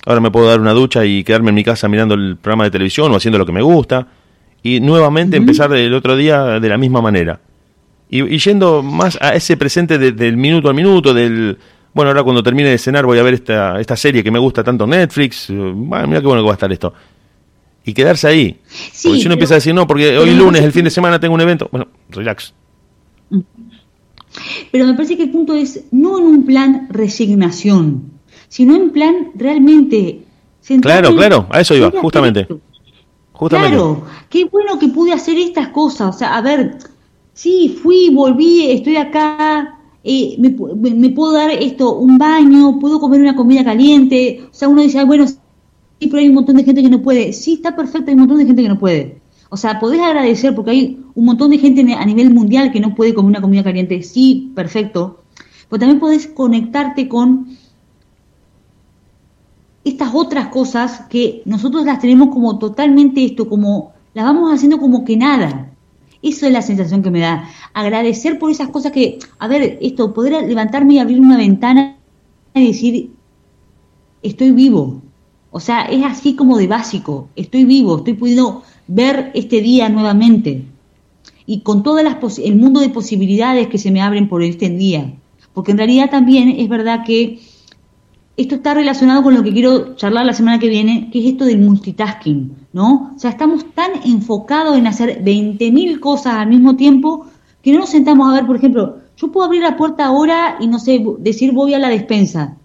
[0.05, 2.71] ahora me puedo dar una ducha y quedarme en mi casa mirando el programa de
[2.71, 4.07] televisión o haciendo lo que me gusta,
[4.61, 7.39] y nuevamente empezar el otro día de la misma manera.
[8.09, 11.57] Y, yendo más a ese presente del minuto al minuto, del
[11.93, 14.63] bueno, ahora cuando termine de cenar voy a ver esta, esta serie que me gusta
[14.63, 16.93] tanto Netflix, bueno, mira qué bueno que va a estar esto.
[17.85, 18.59] Y quedarse ahí.
[18.91, 21.19] Sí, porque si uno empieza a decir, no, porque hoy lunes, el fin de semana
[21.19, 22.53] tengo un evento, bueno, relax.
[24.71, 28.03] Pero me parece que el punto es no en un plan resignación,
[28.47, 30.21] sino en plan realmente...
[30.81, 32.47] Claro, claro, a eso iba, justamente.
[33.33, 33.75] Justamente.
[33.75, 36.15] Claro, qué bueno que pude hacer estas cosas.
[36.15, 36.77] O sea, a ver,
[37.33, 40.55] sí, fui, volví, estoy acá, eh, me,
[40.91, 44.43] me- puedo dar esto, un baño, puedo comer una comida caliente.
[44.49, 45.25] O sea, uno dice, "Ay, bueno,
[46.07, 47.33] pero hay un montón de gente que no puede.
[47.33, 49.21] Sí, está perfecto, hay un montón de gente que no puede.
[49.49, 52.95] O sea, podés agradecer porque hay un montón de gente a nivel mundial que no
[52.95, 54.01] puede comer una comida caliente.
[54.01, 55.23] Sí, perfecto.
[55.69, 57.55] Pero también podés conectarte con
[59.83, 65.03] estas otras cosas que nosotros las tenemos como totalmente esto, como las vamos haciendo como
[65.03, 65.71] que nada.
[66.21, 67.47] Eso es la sensación que me da.
[67.73, 71.97] Agradecer por esas cosas que, a ver, esto, poder levantarme y abrir una ventana
[72.55, 73.11] y decir,
[74.21, 75.01] estoy vivo.
[75.55, 80.65] O sea, es así como de básico, estoy vivo, estoy pudiendo ver este día nuevamente.
[81.45, 85.13] Y con todo el mundo de posibilidades que se me abren por este día.
[85.53, 87.39] Porque en realidad también es verdad que
[88.35, 91.45] esto está relacionado con lo que quiero charlar la semana que viene, que es esto
[91.45, 93.13] del multitasking, ¿no?
[93.15, 97.27] O sea, estamos tan enfocados en hacer 20.000 cosas al mismo tiempo
[97.61, 100.65] que no nos sentamos a ver, por ejemplo, yo puedo abrir la puerta ahora y
[100.65, 102.57] no sé, decir voy a la despensa.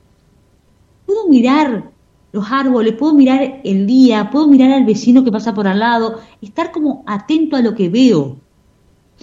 [1.05, 1.98] Puedo mirar
[2.33, 6.21] los árboles, puedo mirar el día, puedo mirar al vecino que pasa por al lado,
[6.43, 8.37] estar como atento a lo que veo.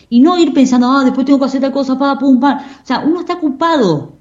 [0.09, 2.65] Y no ir pensando, ah, después tengo que hacer tal cosa, pa, pum, pa.
[2.83, 4.13] O sea, uno está ocupado.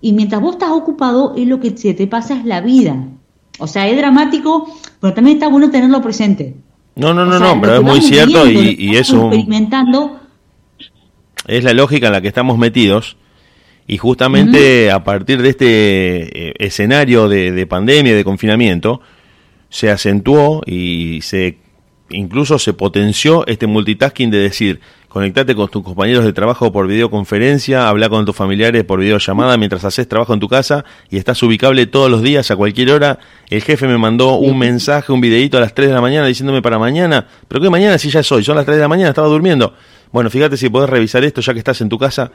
[0.00, 2.96] Y mientras vos estás ocupado, es lo que se te pasa es la vida.
[3.58, 4.66] O sea, es dramático,
[5.00, 6.56] pero también está bueno tenerlo presente.
[6.94, 9.32] No, no, O no, sea, no, pero es muy cierto y, y es estamos un,
[9.32, 10.20] experimentando.
[11.46, 13.16] es la lógica en la que estamos metidos
[13.86, 19.00] y justamente a partir de este eh, escenario de, de pandemia, de confinamiento,
[19.68, 21.58] se acentuó y se
[22.10, 27.88] incluso se potenció este multitasking de decir, conectate con tus compañeros de trabajo por videoconferencia,
[27.88, 31.86] habla con tus familiares por videollamada mientras haces trabajo en tu casa y estás ubicable
[31.86, 33.18] todos los días a cualquier hora.
[33.50, 36.62] El jefe me mandó un mensaje, un videito a las 3 de la mañana diciéndome
[36.62, 39.10] para mañana, pero que mañana si ya es hoy, son las 3 de la mañana,
[39.10, 39.74] estaba durmiendo.
[40.12, 42.30] Bueno, fíjate si podés revisar esto ya que estás en tu casa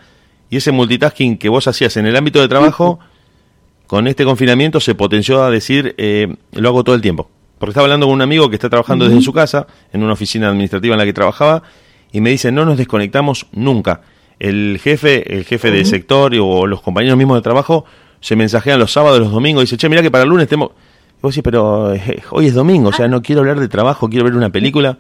[0.52, 3.00] y ese multitasking que vos hacías en el ámbito de trabajo,
[3.88, 7.32] con este confinamiento se potenció a decir, eh, lo hago todo el tiempo.
[7.58, 10.50] Porque estaba hablando con un amigo que está trabajando desde su casa, en una oficina
[10.50, 11.64] administrativa en la que trabajaba,
[12.12, 14.02] y me dice, no nos desconectamos nunca.
[14.40, 17.86] El jefe, el jefe de sector o los compañeros mismos de trabajo
[18.20, 20.72] se mensajean los sábados, los domingos, y dice, che, mira que para el lunes tenemos...
[20.72, 24.10] Y vos decís, pero eh, hoy es domingo, o sea, no quiero hablar de trabajo,
[24.10, 24.98] quiero ver una película.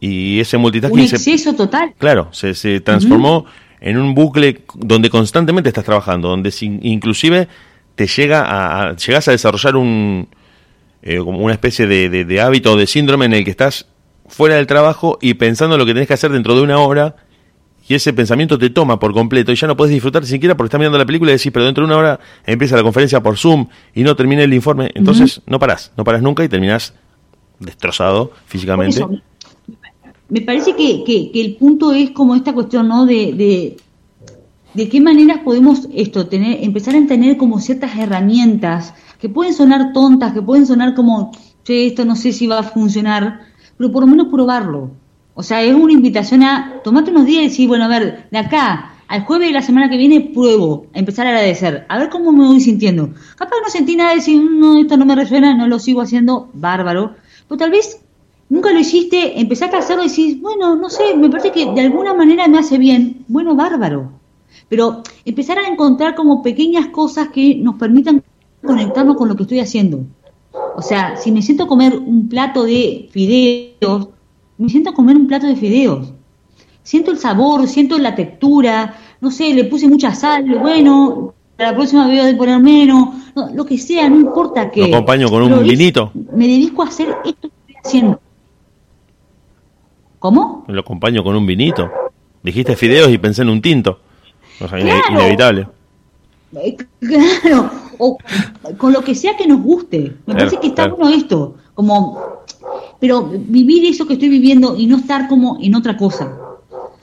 [0.00, 1.00] Y ese multitasking...
[1.00, 1.94] Un se- exceso total.
[1.98, 3.46] Claro, se, se transformó
[3.80, 7.48] en un bucle donde constantemente estás trabajando, donde sin- inclusive
[7.94, 10.28] te llega a, a- llegas a desarrollar un
[11.02, 13.86] eh, como una especie de, de- de hábito o de síndrome en el que estás
[14.26, 17.16] fuera del trabajo y pensando en lo que tenés que hacer dentro de una hora
[17.86, 20.68] y ese pensamiento te toma por completo y ya no puedes disfrutar ni siquiera porque
[20.68, 23.36] estás mirando la película y decís, pero dentro de una hora empieza la conferencia por
[23.36, 26.94] Zoom y no termina el informe, entonces no parás, no parás nunca y terminás
[27.58, 28.96] destrozado físicamente.
[29.16, 29.22] eso,
[30.28, 33.06] me parece que, que- el punto es como esta cuestión, ¿no?
[33.06, 33.76] De,
[34.74, 39.92] de, qué maneras podemos esto, tener, empezar a tener como ciertas herramientas que pueden sonar
[39.92, 41.30] tontas, que pueden sonar como,
[41.64, 43.40] che, esto no sé si va a funcionar,
[43.76, 44.90] pero por lo menos probarlo.
[45.34, 48.38] O sea, es una invitación a tomate unos días y decir, bueno, a ver, de
[48.38, 52.08] acá al jueves de la semana que viene pruebo a empezar a agradecer, a ver
[52.08, 53.10] cómo me voy sintiendo.
[53.36, 56.50] Capaz no sentí nada de decir, no, esto no me resuena, no lo sigo haciendo,
[56.54, 57.14] bárbaro.
[57.48, 58.03] Pero tal vez
[58.48, 61.80] nunca lo hiciste, empezaste a hacerlo y decís, bueno, no sé, me parece que de
[61.80, 64.12] alguna manera me hace bien, bueno, bárbaro.
[64.68, 68.22] Pero empezar a encontrar como pequeñas cosas que nos permitan
[68.64, 70.04] conectarnos con lo que estoy haciendo.
[70.76, 74.08] O sea, si me siento a comer un plato de fideos,
[74.58, 76.12] me siento a comer un plato de fideos.
[76.82, 81.76] Siento el sabor, siento la textura, no sé, le puse mucha sal, bueno, para la
[81.76, 84.80] próxima voy a poner menos, no, lo que sea, no importa qué.
[84.80, 86.10] Lo acompaño con un vinito.
[86.32, 88.20] Me dedico a hacer esto que estoy haciendo.
[90.24, 90.64] ¿Cómo?
[90.68, 91.90] Lo acompaño con un vinito.
[92.42, 93.98] Dijiste fideos y pensé en un tinto.
[94.58, 95.68] O sea, ine- inevitable.
[96.56, 98.16] Eh, Claro, o
[98.78, 99.98] con lo que sea que nos guste.
[100.24, 100.96] Me Claro, parece que está claro.
[100.96, 102.18] bueno esto, como,
[103.00, 106.32] pero vivir eso que estoy viviendo y no estar como en otra cosa.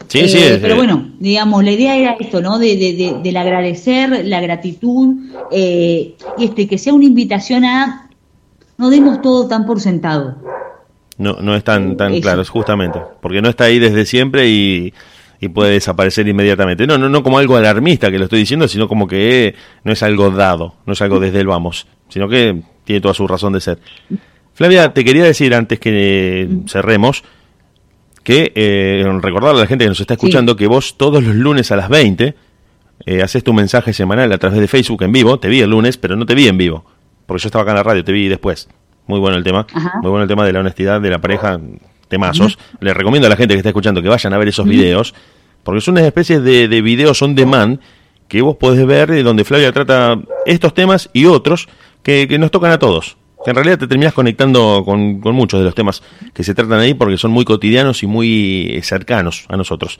[0.07, 0.37] Sí, Eh, sí.
[0.39, 2.57] es- pero bueno, digamos, la idea era esto, ¿no?
[2.57, 5.15] De, de, de- del agradecer, la gratitud,
[5.51, 8.09] eh, y este, que sea una invitación a
[8.79, 10.37] no demos todo tan por sentado.
[11.17, 12.21] No, no es tan, tan Eso.
[12.21, 12.99] claro, es justamente.
[13.21, 14.93] Porque no está ahí desde siempre y,
[15.39, 16.87] y puede desaparecer inmediatamente.
[16.87, 20.03] No, no, no como algo alarmista que lo estoy diciendo, sino como que no es
[20.03, 23.61] algo dado, no es algo desde el vamos, sino que tiene toda su razón de
[23.61, 23.79] ser.
[24.53, 27.23] Flavia, te quería decir antes que cerremos
[28.23, 31.71] que eh, recordarle a la gente que nos está escuchando que vos todos los lunes
[31.71, 32.35] a las 20
[33.05, 35.39] eh, haces tu mensaje semanal a través de Facebook en vivo.
[35.39, 36.85] Te vi el lunes, pero no te vi en vivo,
[37.25, 38.69] porque yo estaba acá en la radio, te vi después.
[39.11, 39.67] Muy bueno el tema,
[40.01, 41.59] muy bueno el tema de la honestidad de la pareja,
[42.07, 42.57] temazos.
[42.79, 45.13] Le recomiendo a la gente que está escuchando que vayan a ver esos videos,
[45.63, 47.81] porque son una especie de, de videos on demand
[48.29, 51.67] que vos podés ver eh, donde Flavia trata estos temas y otros
[52.03, 55.59] que, que nos tocan a todos que en realidad te terminas conectando con, con, muchos
[55.59, 56.01] de los temas
[56.33, 59.99] que se tratan ahí porque son muy cotidianos y muy cercanos a nosotros.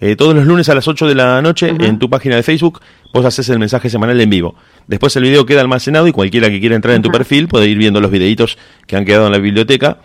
[0.00, 2.80] Eh, todos los lunes a las 8 de la noche en tu página de Facebook
[3.12, 4.54] vos haces el mensaje semanal en vivo.
[4.86, 7.78] Después el video queda almacenado y cualquiera que quiera entrar en tu perfil puede ir
[7.78, 9.98] viendo los videitos que han quedado en la biblioteca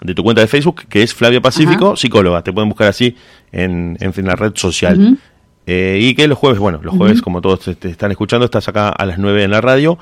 [0.00, 2.42] de tu cuenta de Facebook, que es Flavia Pacífico, psicóloga.
[2.42, 3.16] Te pueden buscar así
[3.52, 5.18] en, en, la red social.
[5.66, 8.88] eh, y que los jueves, bueno, los jueves, como todos te están escuchando, estás acá
[8.88, 9.98] a las 9 en la radio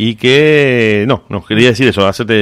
[0.00, 2.34] y que, no, no, quería decir eso, hacerte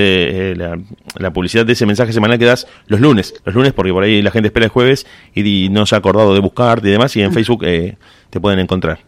[0.52, 0.78] eh, la,
[1.18, 4.20] la, publicidad de ese mensaje semanal que das los lunes, los lunes porque por ahí
[4.20, 7.16] la gente espera el jueves y, y no se ha acordado de buscarte y demás
[7.16, 7.96] y en Facebook eh,
[8.28, 8.98] te pueden encontrar.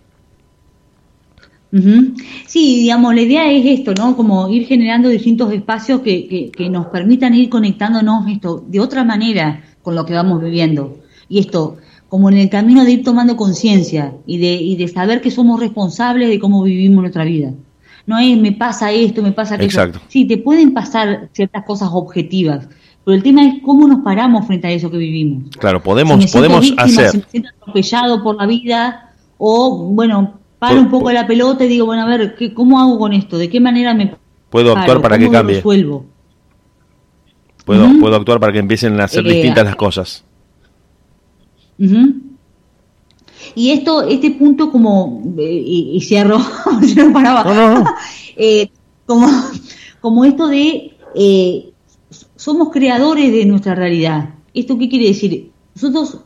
[1.70, 2.14] Uh -huh.
[2.46, 4.16] Sí, digamos, la idea es esto, ¿no?
[4.16, 9.04] Como ir generando distintos espacios que, que, que nos permitan ir conectándonos esto de otra
[9.04, 10.96] manera con lo que vamos viviendo.
[11.28, 11.76] Y esto,
[12.08, 15.60] como en el camino de ir tomando conciencia y de, y de saber que somos
[15.60, 17.52] responsables de cómo vivimos nuestra vida
[18.08, 19.68] no es me pasa esto, me pasa aquello.
[19.68, 20.00] Exacto.
[20.08, 22.66] Sí, te pueden pasar ciertas cosas objetivas,
[23.04, 25.50] pero el tema es cómo nos paramos frente a eso que vivimos.
[25.58, 27.10] Claro, podemos, si podemos víctima, hacer.
[27.10, 31.68] Si me siento atropellado por la vida, o bueno, paro un poco la pelota y
[31.68, 33.36] digo, bueno, a ver, ¿qué, ¿cómo hago con esto?
[33.36, 34.16] ¿De qué manera me
[34.48, 34.80] puedo paro?
[34.80, 35.56] actuar para que cambie?
[35.56, 36.06] Resuelvo?
[37.66, 38.00] Puedo, uh -huh.
[38.00, 40.24] puedo actuar para que empiecen a ser eh, distintas las cosas.
[41.78, 42.27] Uh -huh.
[43.58, 46.38] Y esto, este punto como, eh, y, y, cierro,
[46.96, 47.84] no paraba, no, no,
[48.36, 48.70] eh,
[49.04, 49.28] como,
[50.00, 51.70] como esto de, eh,
[52.36, 54.30] somos creadores de nuestra realidad.
[54.54, 55.50] ¿Esto qué quiere decir?
[55.74, 56.20] Nosotros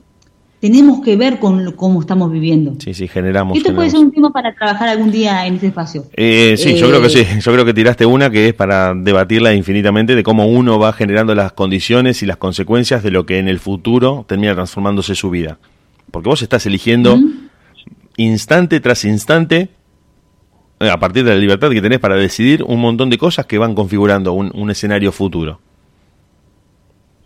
[0.61, 2.75] tenemos que ver con cómo estamos viviendo.
[2.79, 3.57] Sí, sí, generamos.
[3.57, 3.77] Esto generamos.
[3.77, 6.05] puede ser un tema para trabajar algún día en este espacio.
[6.13, 7.25] Eh, sí, yo creo que sí.
[7.41, 11.35] Yo creo que tiraste una que es para debatirla infinitamente de cómo uno va generando
[11.35, 15.59] las condiciones y las consecuencias de lo que en el futuro termina transformándose su vida.
[16.13, 17.49] Porque vos estás eligiendo ¿Mm?
[18.19, 19.71] instante tras instante,
[20.79, 23.59] eh, a partir de la libertad que tenés para decidir un montón de cosas que
[23.59, 25.59] van configurando un, un escenario futuro.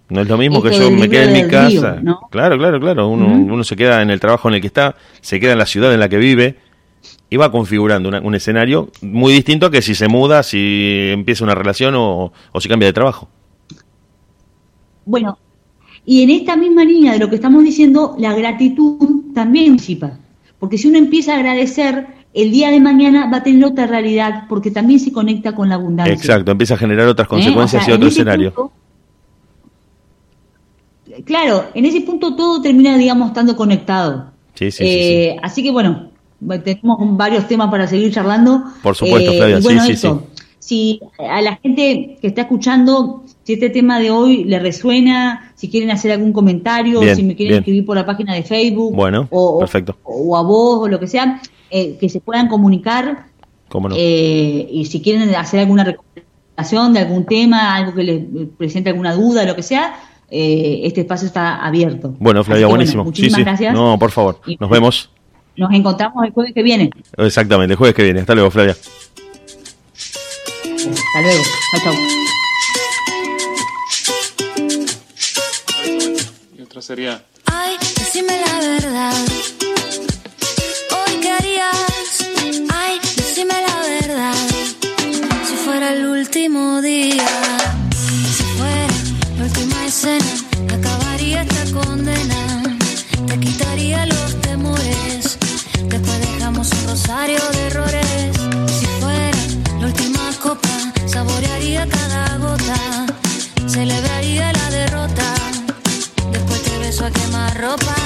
[0.08, 1.98] No es lo mismo que yo me quede en mi río, casa.
[2.00, 2.20] ¿no?
[2.30, 3.08] Claro, claro, claro.
[3.08, 5.92] Uno, se queda en el trabajo en el que está, se queda en la ciudad
[5.92, 6.56] en la que vive
[7.28, 11.42] y va configurando una, un escenario muy distinto a que si se muda, si empieza
[11.42, 13.28] una relación o, o si cambia de trabajo.
[15.04, 15.38] Bueno,
[16.06, 20.18] y en esta misma línea de lo que estamos diciendo, la gratitud también participa.
[20.58, 24.44] Porque si uno empieza a agradecer, el día de mañana va a tener otra realidad,
[24.48, 26.14] porque también se conecta con la abundancia.
[26.14, 27.82] Exacto, empieza a generar otras consecuencias ¿Eh?
[27.82, 28.54] o sea, y otro escenario.
[28.54, 28.72] Punto,
[31.24, 34.30] claro, en ese punto todo termina, digamos, estando conectado.
[34.54, 35.40] Sí, sí, eh, sí, sí.
[35.42, 36.10] Así que bueno,
[36.64, 38.62] tenemos varios temas para seguir charlando.
[38.82, 40.08] Por supuesto, Eh, Flavia, bueno, sí, sí,
[40.66, 45.70] Si a la gente que está escuchando, si este tema de hoy le resuena, si
[45.70, 47.58] quieren hacer algún comentario, Bien, si me quieren bien.
[47.60, 49.96] escribir por la página de Facebook, Bueno, o, o- perfecto.
[50.02, 51.40] o a vos, o lo que sea,
[51.70, 53.26] eh, que se puedan comunicar.
[53.68, 53.94] ¿Cómo no?
[53.96, 58.24] Eh, y si quieren hacer alguna recomendación de algún tema, algo que les
[58.58, 59.94] presente alguna duda, lo que sea,
[60.32, 62.12] eh, este espacio está abierto.
[62.18, 63.04] bueno, Flavia, buenísimo.
[63.04, 63.42] muchísimas sí.
[63.44, 63.72] gracias.
[63.72, 64.40] No, por favor.
[64.58, 65.10] Nos vemos.
[65.56, 66.90] Nos encontramos el jueves que viene.
[67.18, 68.18] Exactamente, el jueves que viene.
[68.18, 68.74] Hasta luego, Flavia.
[70.92, 71.42] Hasta luego.
[71.70, 71.94] Chao, chao.
[76.56, 77.24] Y otra sería.
[77.46, 79.14] Ay, decime la verdad.
[80.92, 82.26] Hoy qué harías.
[82.72, 84.34] Ay, decime la verdad.
[85.48, 87.28] Si fuera el último día.
[88.36, 88.86] Si fuera
[89.38, 90.24] la última escena.
[90.72, 92.62] Acabaría esta condena.
[93.26, 95.38] Te quitaría los temores.
[95.88, 98.35] Después dejamos un rosario de errores
[101.06, 103.06] saborearía cada gota,
[103.66, 105.34] celebraría la derrota.
[106.30, 107.96] Después te beso a quemar ropa.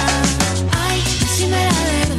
[0.72, 1.02] Ay,
[1.36, 2.09] si me la